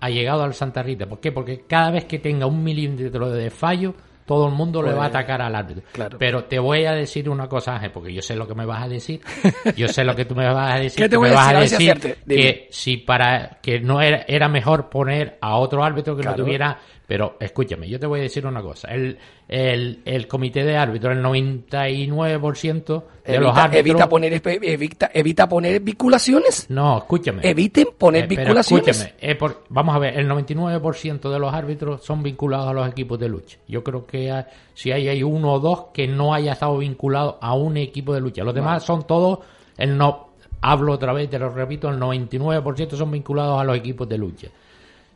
[0.00, 1.06] ha llegado al Santa Rita.
[1.06, 1.32] ¿Por qué?
[1.32, 3.94] Porque cada vez que tenga un milímetro de fallo,
[4.26, 5.82] todo el mundo le Pues, va a atacar al árbitro.
[5.92, 6.18] claro.
[6.18, 8.82] Pero te voy a decir una cosa, Ángel, porque yo sé lo que me vas
[8.84, 9.20] a decir.
[9.76, 11.02] Yo sé lo que tú me vas a decir.
[11.04, 11.92] ¿Qué te voy me a vas decir?
[11.92, 11.94] A
[12.26, 16.36] que si para que no era, era mejor poner a otro árbitro que Claro.
[16.38, 16.78] no tuviera.
[17.06, 18.88] Pero escúchame, yo te voy a decir una cosa.
[18.88, 23.80] El, el, el comité de árbitros, el 99% de los Evita, árbitros.
[23.86, 26.68] evita poner evita, evita poner vinculaciones.
[26.70, 27.48] No, escúchame.
[27.48, 28.88] Eviten poner Eh, vinculaciones.
[28.88, 32.88] escúchame, eh, por- vamos a ver, el 99% de los árbitros son vinculados a los
[32.88, 33.58] equipos de lucha.
[33.68, 34.44] Yo creo que hay-
[34.74, 38.20] si hay, hay uno o dos que no haya estado vinculado a un equipo de
[38.20, 38.42] lucha.
[38.44, 39.40] Los demás son todos,
[39.78, 40.28] el no,
[40.60, 44.48] hablo otra vez, te lo repito, el 99% son vinculados a los equipos de lucha.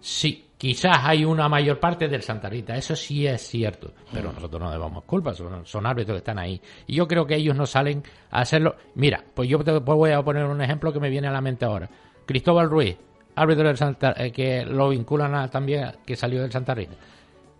[0.01, 4.61] Sí, quizás hay una mayor parte del Santa Rita, eso sí es cierto, pero nosotros
[4.61, 6.61] no debamos culpa, son, son árbitros que están ahí.
[6.87, 8.77] Y yo creo que ellos no salen a hacerlo.
[8.95, 11.41] Mira, pues yo te pues voy a poner un ejemplo que me viene a la
[11.41, 11.89] mente ahora.
[12.27, 12.95] Cristóbal Ruiz,
[13.37, 16.97] árbitro del Santa, eh, que lo vinculan a- también, que salió del Santa Rita.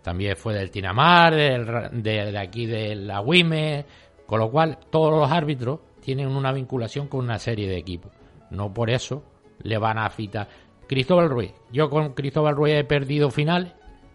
[0.03, 3.83] También fue del Tinamar, del de aquí de la WIME,
[4.27, 8.11] con lo cual todos los árbitros tienen una vinculación con una serie de equipos.
[8.51, 9.23] No por eso
[9.63, 10.47] le van a fitar.
[10.91, 13.71] Cristóbal Ruiz, yo con Cristóbal Ruiz he perdido finales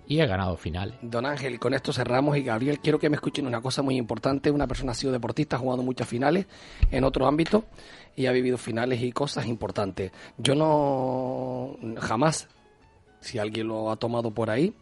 [0.07, 0.95] y he ganado finales.
[1.01, 4.51] Don Ángel, con esto cerramos y Gabriel, quiero que me escuchen una cosa muy importante.
[4.51, 6.45] Una persona ha sido deportista, ha jugado muchas finales
[6.91, 7.65] en otro ámbito
[8.15, 10.13] y ha vivido finales y cosas importantes.
[10.37, 12.47] Yo no, jamás,
[13.21, 14.75] si alguien lo ha tomado por ahí,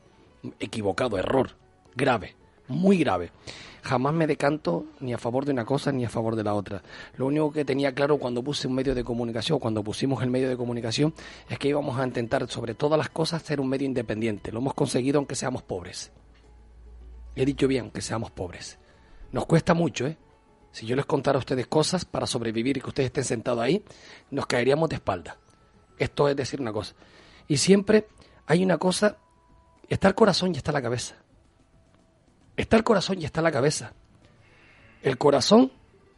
[0.58, 1.50] equivocado, error,
[1.94, 2.34] grave,
[2.68, 3.30] muy grave.
[3.82, 6.82] Jamás me decanto ni a favor de una cosa ni a favor de la otra.
[7.18, 10.48] Lo único que tenía claro cuando puse un medio de comunicación, cuando pusimos el medio
[10.48, 11.12] de comunicación,
[11.50, 14.52] es que íbamos a intentar sobre todas las cosas ser un medio independiente.
[14.52, 16.12] Lo hemos conseguido aunque seamos pobres.
[17.36, 18.78] He dicho bien, aunque seamos pobres.
[19.32, 20.16] Nos cuesta mucho, ¿eh?
[20.72, 23.84] Si yo les contara a ustedes cosas para sobrevivir y que ustedes estén sentados ahí,
[24.30, 25.36] nos caeríamos de espalda.
[25.98, 26.94] Esto es decir una cosa.
[27.46, 28.08] Y siempre
[28.46, 29.18] hay una cosa,
[29.88, 31.16] está el corazón y está la cabeza.
[32.56, 33.92] Está el corazón y está la cabeza.
[35.02, 35.72] El corazón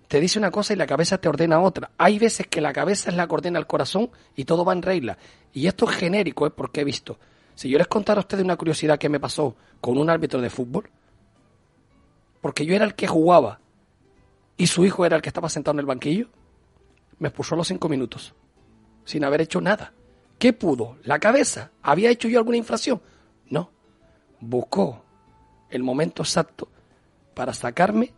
[0.09, 1.91] te dice una cosa y la cabeza te ordena otra.
[1.99, 4.83] Hay veces que la cabeza es la que ordena el corazón y todo va en
[4.83, 5.19] regla.
[5.53, 7.19] Y esto es genérico, es porque he visto.
[7.55, 10.51] Si yo les contara a ustedes una curiosidad que me pasó con un árbitro de
[10.51, 10.91] fútbol,
[12.41, 13.61] porque yo era el que jugaba
[14.57, 16.29] y su hijo era el que estaba sentado en el banquillo,
[17.19, 18.35] me expulsó a los cinco minutos,
[19.05, 19.95] sin haber hecho nada.
[20.39, 20.99] ¿Qué pudo?
[21.03, 21.71] ¿La cabeza?
[21.83, 23.01] ¿Había hecho yo alguna infracción?
[23.49, 23.71] No.
[24.39, 25.03] Buscó
[25.71, 26.69] el momento exacto
[27.35, 28.13] para sacarme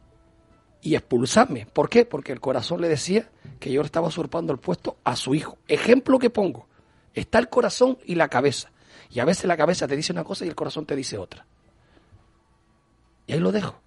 [0.83, 1.67] y expulsarme.
[1.67, 2.05] ¿Por qué?
[2.05, 3.29] Porque el corazón le decía
[3.59, 5.59] que yo estaba usurpando el puesto a su hijo.
[5.67, 6.69] Ejemplo que pongo.
[7.15, 8.71] Está el corazón y la cabeza.
[9.11, 11.47] Y a veces la cabeza te dice una cosa y el corazón te dice otra.
[13.27, 13.81] Y ahí lo dejo.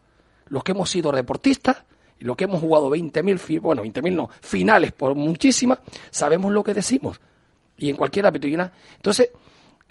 [0.48, 1.84] Los que hemos sido deportistas
[2.20, 5.80] los que hemos jugado 20.000, fi- bueno, 20.000 no, finales por muchísimas,
[6.12, 7.20] sabemos lo que decimos.
[7.78, 8.46] Y en cualquier ámbito.
[8.48, 9.32] Entonces,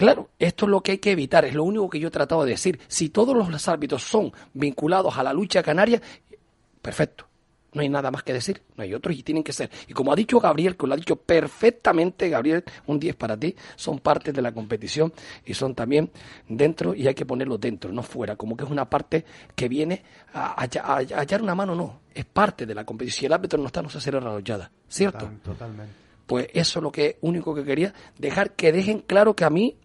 [0.01, 2.44] claro, esto es lo que hay que evitar, es lo único que yo he tratado
[2.44, 2.80] de decir.
[2.88, 6.01] Si todos los árbitros son vinculados a la lucha canaria,
[6.82, 7.26] perfecto.
[7.72, 9.70] No hay nada más que decir, no hay otros y tienen que ser.
[9.86, 13.55] Y como ha dicho Gabriel, que lo ha dicho perfectamente Gabriel, un 10 para ti,
[13.76, 15.12] son parte de la competición
[15.44, 16.11] y son también
[16.48, 19.24] dentro y hay que ponerlo dentro, no fuera, como que es una parte
[19.55, 20.03] que viene
[20.34, 23.20] a, a- a- a hallar una mano, no, es parte de la competición.
[23.20, 25.18] Si el árbitro no está, no se cierra la hollada, ¿cierto?
[25.26, 25.94] Total- Totalmente.
[26.26, 29.76] Pues eso es lo que único que quería, dejar que dejen claro que a mí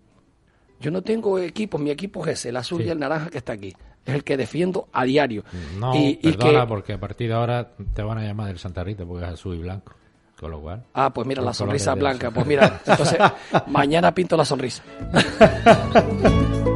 [0.85, 3.53] yo no tengo equipo, mi equipo es ese, el azul y el naranja que está
[3.53, 3.75] aquí.
[4.05, 5.43] Es el que defiendo a diario.
[5.79, 8.59] No, y, y perdona, que, porque a partir de ahora te van a llamar del
[8.59, 9.93] Santa Rita porque es azul y blanco.
[10.39, 10.83] Con lo cual.
[10.93, 12.29] Ah, pues mira la sonrisa blanca.
[12.29, 13.17] Pues mira, entonces
[13.67, 14.83] mañana pinto la sonrisa.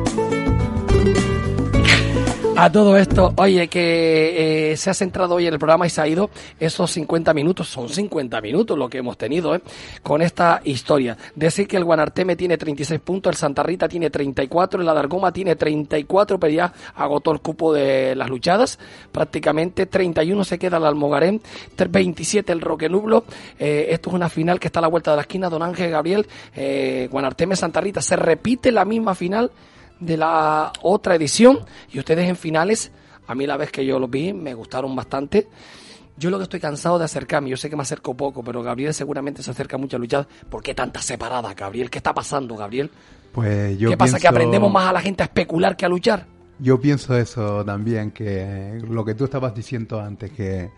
[2.62, 6.02] A todo esto, oye, que eh, se ha centrado hoy en el programa y se
[6.02, 6.30] ha ido
[6.60, 9.62] esos 50 minutos, son 50 minutos lo que hemos tenido, ¿eh?
[10.04, 11.18] Con esta historia.
[11.36, 15.56] Decir que el Guanarteme tiene 36 puntos, el Santa Rita tiene 34, el Adargoma tiene
[15.56, 18.78] 34, pero ya agotó el cupo de las luchadas.
[19.10, 21.42] Prácticamente 31 se queda el Almogarén,
[21.90, 23.24] 27 el Roque Nublo.
[23.58, 25.92] Eh, esto es una final que está a la vuelta de la esquina, Don Ángel
[25.92, 28.02] Gabriel, eh, Guanarteme Santa Rita.
[28.02, 29.50] Se repite la misma final
[30.00, 31.60] de la otra edición
[31.92, 32.92] y ustedes en finales,
[33.28, 35.48] a mí la vez que yo los vi me gustaron bastante.
[36.18, 38.94] Yo lo que estoy cansado de acercarme, yo sé que me acerco poco, pero Gabriel
[38.94, 40.28] seguramente se acerca mucho a luchar.
[40.50, 41.90] ¿Por qué tanta separada, Gabriel?
[41.90, 42.92] ¿Qué está pasando, Gabriel?
[43.32, 44.20] Pues yo ¿Qué pasa?
[44.20, 46.26] ¿Que aprendemos más a la gente a especular que a luchar?
[46.60, 50.72] Yo pienso eso también, que lo que tú estabas diciendo antes, que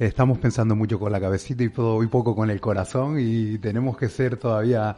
[0.00, 3.96] estamos pensando mucho con la cabecita y, todo, y poco con el corazón y tenemos
[3.96, 4.96] que ser todavía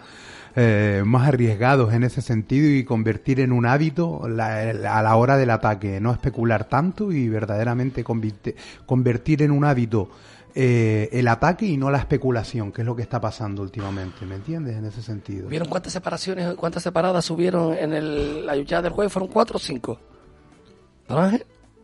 [0.57, 5.16] eh, más arriesgados en ese sentido y convertir en un hábito la- la- a la
[5.16, 8.55] hora del ataque, no especular tanto y verdaderamente convirte-
[8.86, 10.11] convertir en un hábito
[10.53, 14.34] eh, el ataque y no la especulación, que es lo que está pasando últimamente, ¿me
[14.34, 14.76] entiendes?
[14.76, 15.48] En ese sentido.
[15.48, 19.12] ¿Vieron cuántas separaciones, cuántas separadas subieron en el, la luchada del jueves?
[19.12, 20.01] ¿Fueron cuatro o cinco?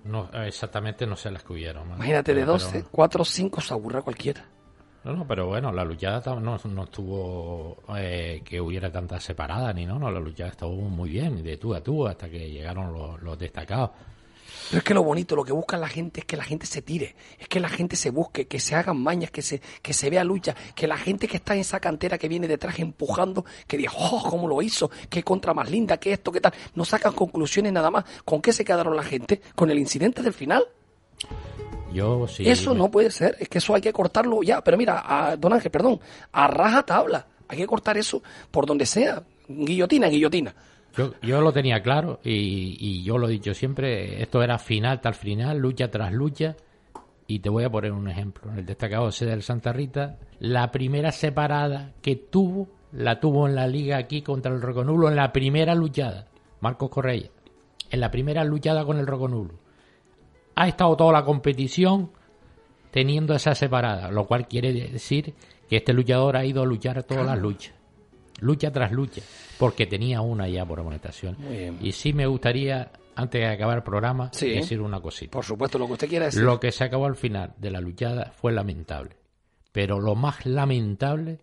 [0.04, 1.86] No, exactamente no sé las que hubieron.
[1.94, 4.44] Imagínate, de Pero- 12, pero- cuatro o cinco se aburra cualquiera.
[5.06, 9.86] No, no, pero bueno, la luchada no, no estuvo eh, que hubiera tantas separadas ni
[9.86, 13.22] no, no, la luchada estuvo muy bien, de tú a tú, hasta que llegaron los,
[13.22, 13.90] los destacados.
[14.68, 16.82] Pero es que lo bonito, lo que busca la gente es que la gente se
[16.82, 20.10] tire, es que la gente se busque, que se hagan mañas, que se, que se
[20.10, 23.76] vea lucha, que la gente que está en esa cantera que viene detrás empujando, que
[23.76, 26.52] diga, oh, cómo lo hizo, qué contra más linda, qué esto, qué tal.
[26.74, 28.04] No sacan conclusiones nada más.
[28.24, 29.40] ¿Con qué se quedaron la gente?
[29.54, 30.64] ¿Con el incidente del final?
[31.92, 32.48] Yo sí.
[32.48, 34.62] eso no puede ser, es que eso hay que cortarlo ya.
[34.62, 36.00] Pero mira, a, don Ángel, perdón,
[36.32, 37.26] a raja tabla.
[37.48, 39.22] Hay que cortar eso por donde sea.
[39.48, 40.54] Guillotina, guillotina.
[40.96, 45.00] Yo, yo lo tenía claro y, y yo lo he dicho siempre, esto era final
[45.00, 46.56] tras final, lucha tras lucha.
[47.28, 48.50] Y te voy a poner un ejemplo.
[48.52, 53.56] En el destacado C del Santa Rita, la primera separada que tuvo, la tuvo en
[53.56, 56.26] la liga aquí contra el Roconulo en la primera luchada.
[56.60, 57.28] Marcos Correa.
[57.90, 59.54] En la primera luchada con el Roconulo.
[60.56, 62.10] Ha estado toda la competición
[62.90, 65.34] teniendo esa separada, lo cual quiere decir
[65.68, 67.74] que este luchador ha ido a luchar todas las luchas.
[68.40, 69.22] Lucha tras lucha,
[69.58, 71.36] porque tenía una ya por amonestación.
[71.80, 74.50] Y sí me gustaría, antes de acabar el programa, Sí.
[74.50, 75.30] decir una cosita.
[75.32, 76.42] Por supuesto, lo que usted quiera decir.
[76.42, 79.16] Lo que se acabó al final de la luchada fue lamentable.
[79.72, 81.40] Pero lo más lamentable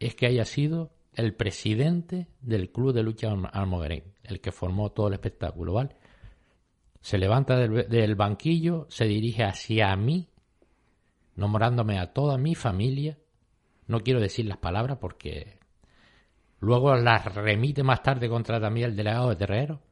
[0.00, 4.90] es que haya sido el presidente del Club de Lucha Alm- Almogarén, el que formó
[4.92, 5.90] todo el espectáculo, ¿vale?
[7.04, 10.30] Se levanta del, banquillo, se dirige hacia mí,
[11.36, 13.18] nombrándome a toda mi familia.
[13.86, 15.58] No quiero decir las palabras porque
[16.60, 19.82] luego las remite más tarde contra también el delegado de Terrero.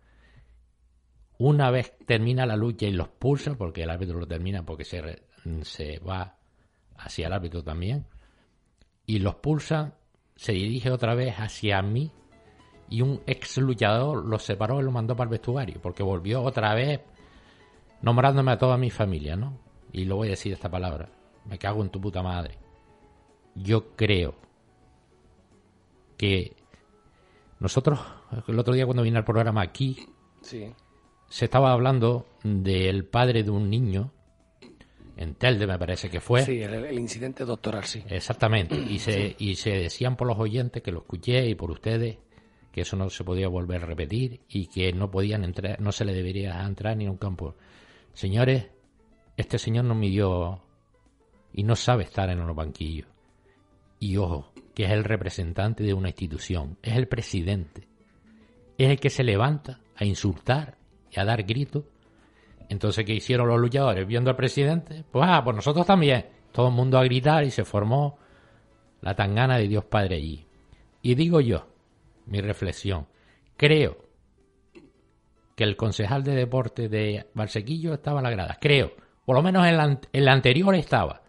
[1.36, 5.26] Una vez termina la lucha y los pulsa, porque el árbitro lo termina porque se,
[5.64, 6.38] se va
[6.96, 8.06] hacia el árbitro también,
[9.04, 9.98] y los pulsa,
[10.34, 12.10] se dirige otra vez hacia mí
[12.92, 16.74] y un ex luchador los separó y lo mandó para el vestuario, porque volvió otra
[16.74, 17.00] vez
[18.02, 19.58] nombrándome a toda mi familia, ¿no?
[19.92, 21.08] Y lo voy a decir esta palabra,
[21.46, 22.58] me cago en tu puta madre.
[23.54, 24.34] Yo creo
[26.16, 26.54] que
[27.60, 28.00] nosotros,
[28.48, 30.06] el otro día cuando vine al programa aquí,
[30.40, 30.72] Sí.
[31.28, 34.10] se estaba hablando del padre de un niño,
[35.16, 36.42] en Telde me parece que fue.
[36.44, 38.02] Sí, el, el incidente doctoral, sí.
[38.08, 38.74] Exactamente.
[38.76, 42.16] Y se, y se decían por los oyentes, que lo escuché, y por ustedes,
[42.72, 46.04] que eso no se podía volver a repetir y que no podían entrar, no se
[46.04, 47.54] le debería entrar ni en un campo.
[48.14, 48.70] Señores,
[49.36, 50.62] este señor no midió
[51.52, 53.06] y no sabe estar en los banquillos.
[54.00, 57.86] Y ojo, que es el representante de una institución, es el presidente,
[58.78, 60.78] es el que se levanta a insultar
[61.10, 61.84] y a dar gritos.
[62.68, 64.06] Entonces, ¿qué hicieron los luchadores?
[64.06, 66.26] Viendo al presidente, pues, ah, pues nosotros también.
[66.52, 68.18] Todo el mundo a gritar y se formó
[69.02, 70.46] la tangana de Dios Padre allí.
[71.02, 71.66] Y digo yo,
[72.26, 73.06] mi reflexión,
[73.56, 73.98] creo
[75.54, 78.58] que el concejal de deporte de Valsequillo estaba en la grada.
[78.60, 78.92] Creo.
[79.24, 81.22] Por lo menos en la, an- en la anterior estaba.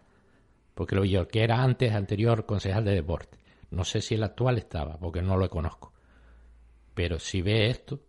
[0.74, 3.38] Porque lo yo, que era antes anterior concejal de deporte.
[3.70, 5.92] No sé si el actual estaba, porque no lo conozco.
[6.94, 8.00] Pero si ve esto,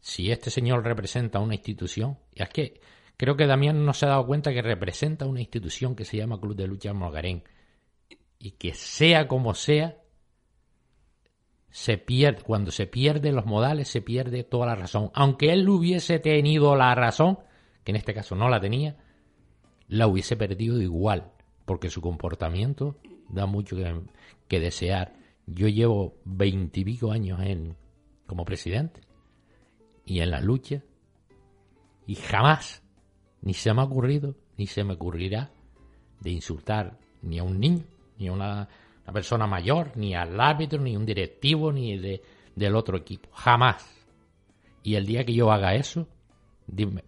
[0.00, 2.80] si este señor representa una institución, y es que
[3.16, 6.40] creo que Damián no se ha dado cuenta que representa una institución que se llama
[6.40, 7.44] Club de Lucha Mogarén.
[8.38, 10.01] Y que sea como sea,
[11.72, 15.10] se pierde, cuando se pierden los modales, se pierde toda la razón.
[15.14, 17.38] Aunque él hubiese tenido la razón,
[17.82, 18.98] que en este caso no la tenía,
[19.88, 21.32] la hubiese perdido igual,
[21.64, 22.98] porque su comportamiento
[23.30, 24.02] da mucho que,
[24.48, 25.14] que desear.
[25.46, 27.74] Yo llevo veintipico años en,
[28.26, 29.00] como presidente
[30.04, 30.82] y en la lucha,
[32.06, 32.82] y jamás,
[33.40, 35.50] ni se me ha ocurrido, ni se me ocurrirá
[36.20, 37.84] de insultar ni a un niño,
[38.18, 38.68] ni a una,
[39.12, 42.22] persona mayor, ni al árbitro, ni un directivo, ni de,
[42.54, 43.28] del otro equipo.
[43.32, 43.86] Jamás.
[44.82, 46.08] Y el día que yo haga eso,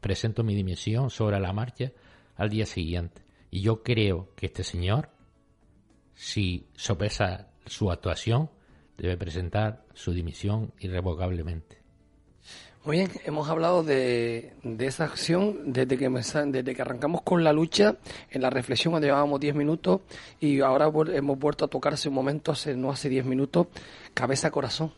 [0.00, 1.92] presento mi dimisión sobre la marcha
[2.36, 3.22] al día siguiente.
[3.50, 5.10] Y yo creo que este señor,
[6.14, 8.50] si sopesa su actuación,
[8.96, 11.83] debe presentar su dimisión irrevocablemente.
[12.84, 17.50] Muy bien, hemos hablado de, de esa acción desde que, desde que arrancamos con la
[17.50, 17.96] lucha,
[18.30, 20.02] en la reflexión cuando llevábamos 10 minutos
[20.38, 23.68] y ahora hemos vuelto a tocar hace un momento, hace, no hace 10 minutos,
[24.12, 24.92] cabeza-corazón.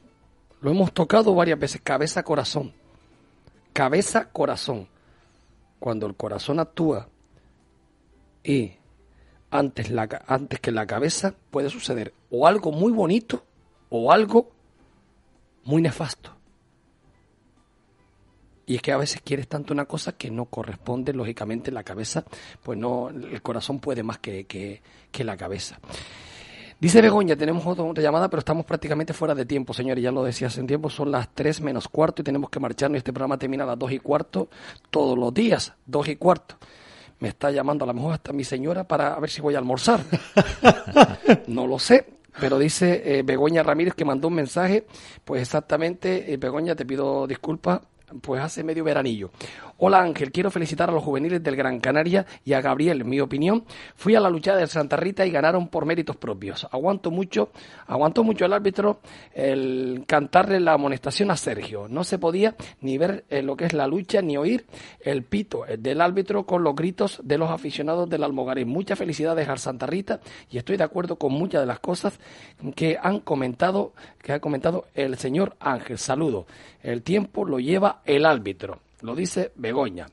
[0.62, 2.72] Lo hemos tocado varias veces, cabeza-corazón.
[3.72, 4.88] Cabeza-corazón.
[5.78, 7.08] Cuando el corazón actúa
[8.42, 8.72] y
[9.48, 13.44] antes, la, antes que la cabeza puede suceder o algo muy bonito
[13.90, 14.50] o algo
[15.62, 16.35] muy nefasto.
[18.66, 22.24] Y es que a veces quieres tanto una cosa que no corresponde, lógicamente, la cabeza,
[22.62, 25.78] pues no, el corazón puede más que, que, que la cabeza.
[26.78, 30.04] Dice Begoña, tenemos otra llamada, pero estamos prácticamente fuera de tiempo, señores.
[30.04, 32.98] Ya lo decía hace un tiempo, son las 3 menos cuarto y tenemos que marcharnos.
[32.98, 34.50] Este programa termina a las 2 y cuarto
[34.90, 36.56] todos los días, 2 y cuarto.
[37.20, 40.00] Me está llamando a lo mejor hasta mi señora para ver si voy a almorzar.
[41.46, 42.04] no lo sé,
[42.38, 44.86] pero dice eh, Begoña Ramírez que mandó un mensaje.
[45.24, 47.80] Pues exactamente, eh, Begoña, te pido disculpas.
[48.20, 49.30] Pues hace medio veranillo.
[49.78, 53.20] Hola Ángel, quiero felicitar a los juveniles del Gran Canaria y a Gabriel, en mi
[53.20, 53.64] opinión.
[53.94, 56.66] Fui a la luchada de Santa Rita y ganaron por méritos propios.
[56.72, 57.50] Aguanto mucho,
[57.86, 59.00] aguantó mucho el árbitro
[59.34, 61.88] el cantarle la amonestación a Sergio.
[61.90, 64.64] No se podía ni ver eh, lo que es la lucha ni oír
[64.98, 68.68] el pito eh, del árbitro con los gritos de los aficionados del Almogarín.
[68.68, 70.20] Muchas felicidades al Santa Rita
[70.50, 72.18] y estoy de acuerdo con muchas de las cosas
[72.74, 75.98] que han comentado, que ha comentado el señor Ángel.
[75.98, 76.46] Saludo.
[76.82, 78.85] El tiempo lo lleva el árbitro.
[79.06, 80.08] Lo dice Begoña.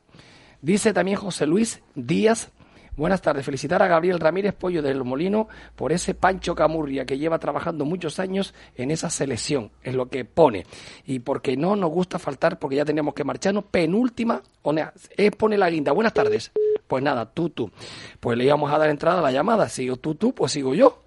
[0.61, 2.51] Dice también José Luis Díaz.
[2.95, 3.43] Buenas tardes.
[3.43, 8.19] Felicitar a Gabriel Ramírez Pollo del Molino por ese Pancho Camurria que lleva trabajando muchos
[8.19, 9.71] años en esa selección.
[9.81, 10.67] Es lo que pone.
[11.07, 13.63] Y porque no nos gusta faltar, porque ya teníamos que marcharnos.
[13.65, 15.91] Penúltima, ona- eh, pone la guinda.
[15.91, 16.51] Buenas tardes.
[16.85, 17.71] Pues nada, tú, tú.
[18.19, 19.67] Pues le íbamos a dar entrada a la llamada.
[19.69, 21.02] Sigo tú, pues sigo yo.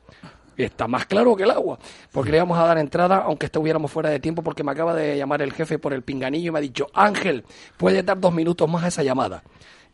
[0.57, 1.78] Está más claro que el agua.
[2.12, 5.16] Porque le íbamos a dar entrada, aunque estuviéramos fuera de tiempo, porque me acaba de
[5.18, 7.44] llamar el jefe por el pinganillo y me ha dicho, Ángel,
[7.76, 9.42] puedes dar dos minutos más a esa llamada.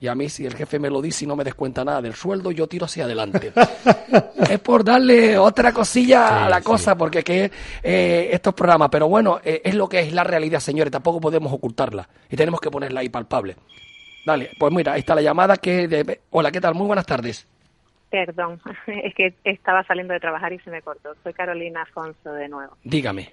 [0.01, 2.15] Y a mí, si el jefe me lo dice y no me descuenta nada del
[2.15, 3.53] sueldo, yo tiro hacia adelante.
[4.51, 7.51] es por darle otra cosilla a la cosa, porque que
[7.85, 11.53] eh, estos programas, pero bueno, eh, es lo que es la realidad, señores, tampoco podemos
[11.53, 12.09] ocultarla.
[12.29, 13.57] Y tenemos que ponerla ahí palpable.
[14.27, 15.87] Dale, pues mira, ahí está la llamada que...
[15.87, 16.75] de- Hola, ¿qué tal?
[16.75, 17.47] Muy buenas tardes.
[18.13, 21.15] Perdón, es que estaba saliendo de trabajar y se me cortó.
[21.23, 22.77] Soy Carolina Afonso de nuevo.
[22.85, 23.31] Dígame.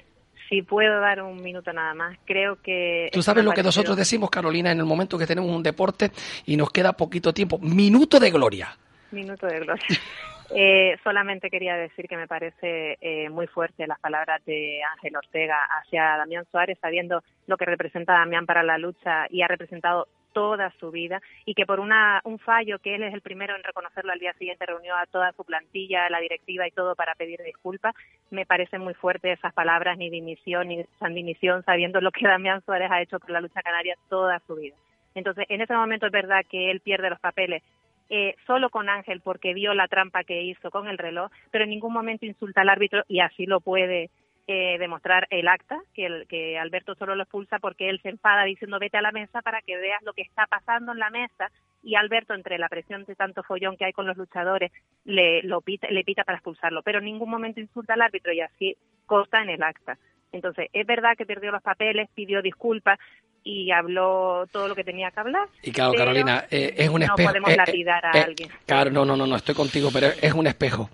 [0.47, 3.09] Si puedo dar un minuto nada más, creo que...
[3.11, 6.11] Tú sabes lo que nosotros decimos, Carolina, en el momento que tenemos un deporte
[6.45, 7.59] y nos queda poquito tiempo.
[7.59, 8.69] Minuto de gloria.
[9.11, 9.86] Minuto de gloria.
[10.51, 15.57] Eh, solamente quería decir que me parece eh, muy fuerte las palabras de Ángel Ortega
[15.80, 20.71] hacia Damián Suárez, sabiendo lo que representa Damián para la lucha y ha representado toda
[20.80, 24.11] su vida y que por una, un fallo que él es el primero en reconocerlo
[24.11, 27.95] al día siguiente reunió a toda su plantilla, la directiva y todo para pedir disculpas.
[28.30, 32.91] Me parece muy fuerte esas palabras, ni dimisión ni dimisión, sabiendo lo que Damián Suárez
[32.91, 34.75] ha hecho por la lucha canaria toda su vida.
[35.15, 37.63] Entonces, en ese momento es verdad que él pierde los papeles
[38.09, 41.69] eh, solo con Ángel porque vio la trampa que hizo con el reloj, pero en
[41.69, 44.09] ningún momento insulta al árbitro y así lo puede
[44.52, 48.45] eh, demostrar el acta, que, el, que Alberto solo lo expulsa porque él se enfada
[48.45, 51.52] diciendo vete a la mesa para que veas lo que está pasando en la mesa
[51.84, 54.72] y Alberto entre la presión de tanto follón que hay con los luchadores
[55.06, 58.41] le, lo pita, le pita para expulsarlo, pero en ningún momento insulta al árbitro y
[58.41, 58.76] así
[59.06, 60.00] consta en el acta.
[60.32, 62.97] Entonces, es verdad que perdió los papeles, pidió disculpas,
[63.44, 65.48] y habló todo lo que tenía que hablar.
[65.64, 67.30] Y claro, Carolina, eh, es un no espejo.
[67.30, 68.50] podemos eh, eh, lapidar a alguien.
[68.66, 70.90] Claro, no, no, no, no, estoy contigo, pero es un espejo.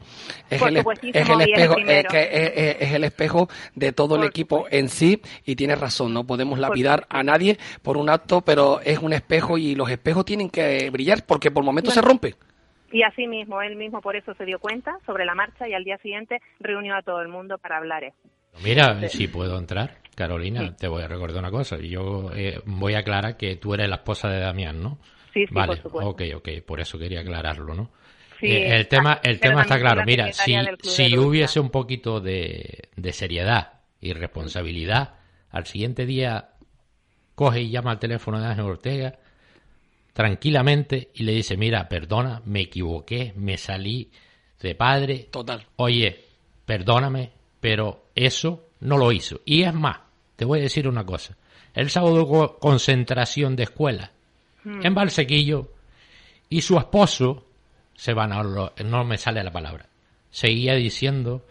[0.49, 2.09] Es Por el, es espejo, primero.
[2.09, 6.13] que es, es- es el espejo de todo el equipo en sí y tienes razón,
[6.13, 10.25] no podemos lapidar a nadie por un acto, pero es un espejo y los espejos
[10.25, 12.35] tienen que brillar porque por momentos se rompe.
[12.91, 15.83] Y así mismo, él mismo por eso se dio cuenta sobre la marcha y al
[15.83, 18.15] día siguiente reunió a todo el mundo para hablar eso.
[18.63, 21.77] Mira, si puedo entrar, Carolina, te voy a recordar una cosa.
[21.77, 24.97] Yo eh, voy a aclarar que tú eres la esposa de Damián, ¿no?
[25.33, 26.09] Sí, sí, vale, por supuesto.
[26.09, 27.91] ok, ok, por eso quería aclararlo, ¿no?
[28.39, 30.03] Sí, Eh, el tema, el pero tema está claro.
[30.05, 35.15] Mira, si, hubiese un poquito de, de seriedad y responsabilidad,
[35.51, 36.49] al siguiente día
[37.35, 39.19] coge y llama al teléfono de Ángel Ortega
[40.15, 44.09] tranquilamente y le dice, mira, perdona, me equivoqué, me salí
[44.61, 45.27] de padre.
[45.29, 45.65] Total.
[45.75, 46.23] Oye,
[46.65, 47.31] perdóname,
[47.65, 49.41] pero eso no lo hizo.
[49.43, 49.97] Y es más,
[50.35, 51.35] te voy a decir una cosa.
[51.73, 54.11] El sábado hubo concentración de escuela
[54.65, 54.83] Hmm.
[54.83, 55.71] en Valsequillo
[56.49, 57.45] y su esposo,
[57.95, 59.87] se van a, no me sale la palabra,
[60.31, 61.45] seguía diciendo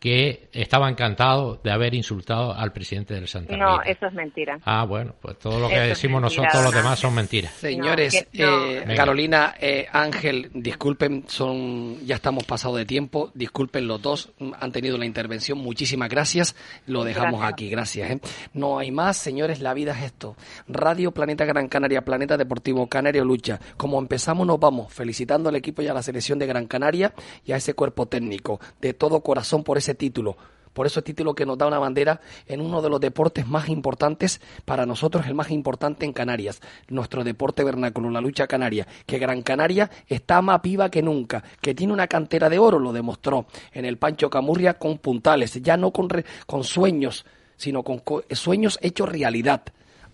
[0.00, 3.90] que estaba encantado de haber insultado al presidente del Santa No, Rita.
[3.92, 4.58] eso es mentira.
[4.64, 7.14] Ah, bueno, pues todo lo que Eso es decimos mentira, nosotros los don demás son
[7.14, 7.52] mentiras.
[7.52, 8.64] Señores, que no.
[8.66, 8.94] eh.
[8.96, 14.96] Carolina, eh, Ángel, disculpen, son ya estamos pasados de tiempo, disculpen los dos, han tenido
[14.96, 17.52] la intervención, muchísimas gracias, lo dejamos Gracias.
[17.52, 18.10] aquí, gracias.
[18.10, 18.20] ¿eh?
[18.54, 20.34] No hay más, señores, la vida es esto.
[20.66, 23.60] Radio Planeta Gran Canaria, Planeta Deportivo Canario Lucha.
[23.76, 27.12] Como empezamos, nos vamos felicitando al equipo y a la selección de Gran Canaria
[27.44, 30.36] y a ese cuerpo técnico, de todo corazón por ese título.
[30.72, 34.40] Por ese título que nos da una bandera en uno de los deportes más importantes,
[34.64, 39.42] para nosotros el más importante en Canarias, nuestro deporte vernáculo, la lucha canaria, que Gran
[39.42, 43.84] Canaria está más viva que nunca, que tiene una cantera de oro, lo demostró en
[43.84, 47.26] el Pancho Camurria con puntales, ya no con, re- con sueños,
[47.56, 49.62] sino con co- sueños hechos realidad.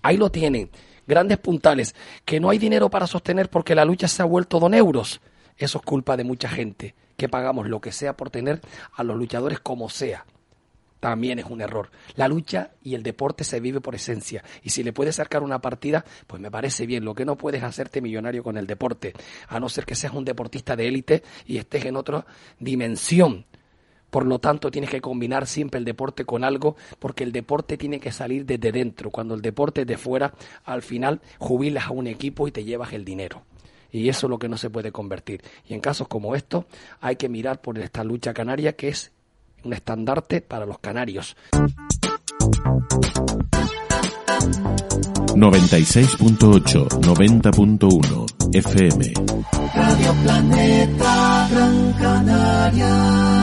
[0.01, 0.71] Ahí lo tienen,
[1.07, 4.73] grandes puntales, que no hay dinero para sostener porque la lucha se ha vuelto don
[4.73, 5.21] euros.
[5.59, 8.61] Eso es culpa de mucha gente, que pagamos lo que sea por tener
[8.95, 10.25] a los luchadores como sea
[11.01, 11.91] también es un error.
[12.17, 14.43] La lucha y el deporte se vive por esencia.
[14.63, 17.05] Y si le puedes sacar una partida, pues me parece bien.
[17.05, 19.13] Lo que no puedes hacerte millonario con el deporte,
[19.49, 22.27] a no ser que seas un deportista de élite y estés en otra
[22.59, 23.45] dimensión.
[24.11, 28.01] Por lo tanto, tienes que combinar siempre el deporte con algo, porque el deporte tiene
[28.01, 29.11] que salir desde dentro.
[29.11, 30.33] Cuando el deporte es de fuera,
[30.65, 33.43] al final jubilas a un equipo y te llevas el dinero.
[33.91, 35.43] Y eso es lo que no se puede convertir.
[35.69, 36.65] Y en casos como estos
[37.01, 39.13] hay que mirar por esta lucha canaria que es
[39.65, 41.37] un estandarte para los canarios.
[45.37, 49.13] 96.8, 90.1 FM.
[49.75, 53.36] Radio Planeta Gran Canaria.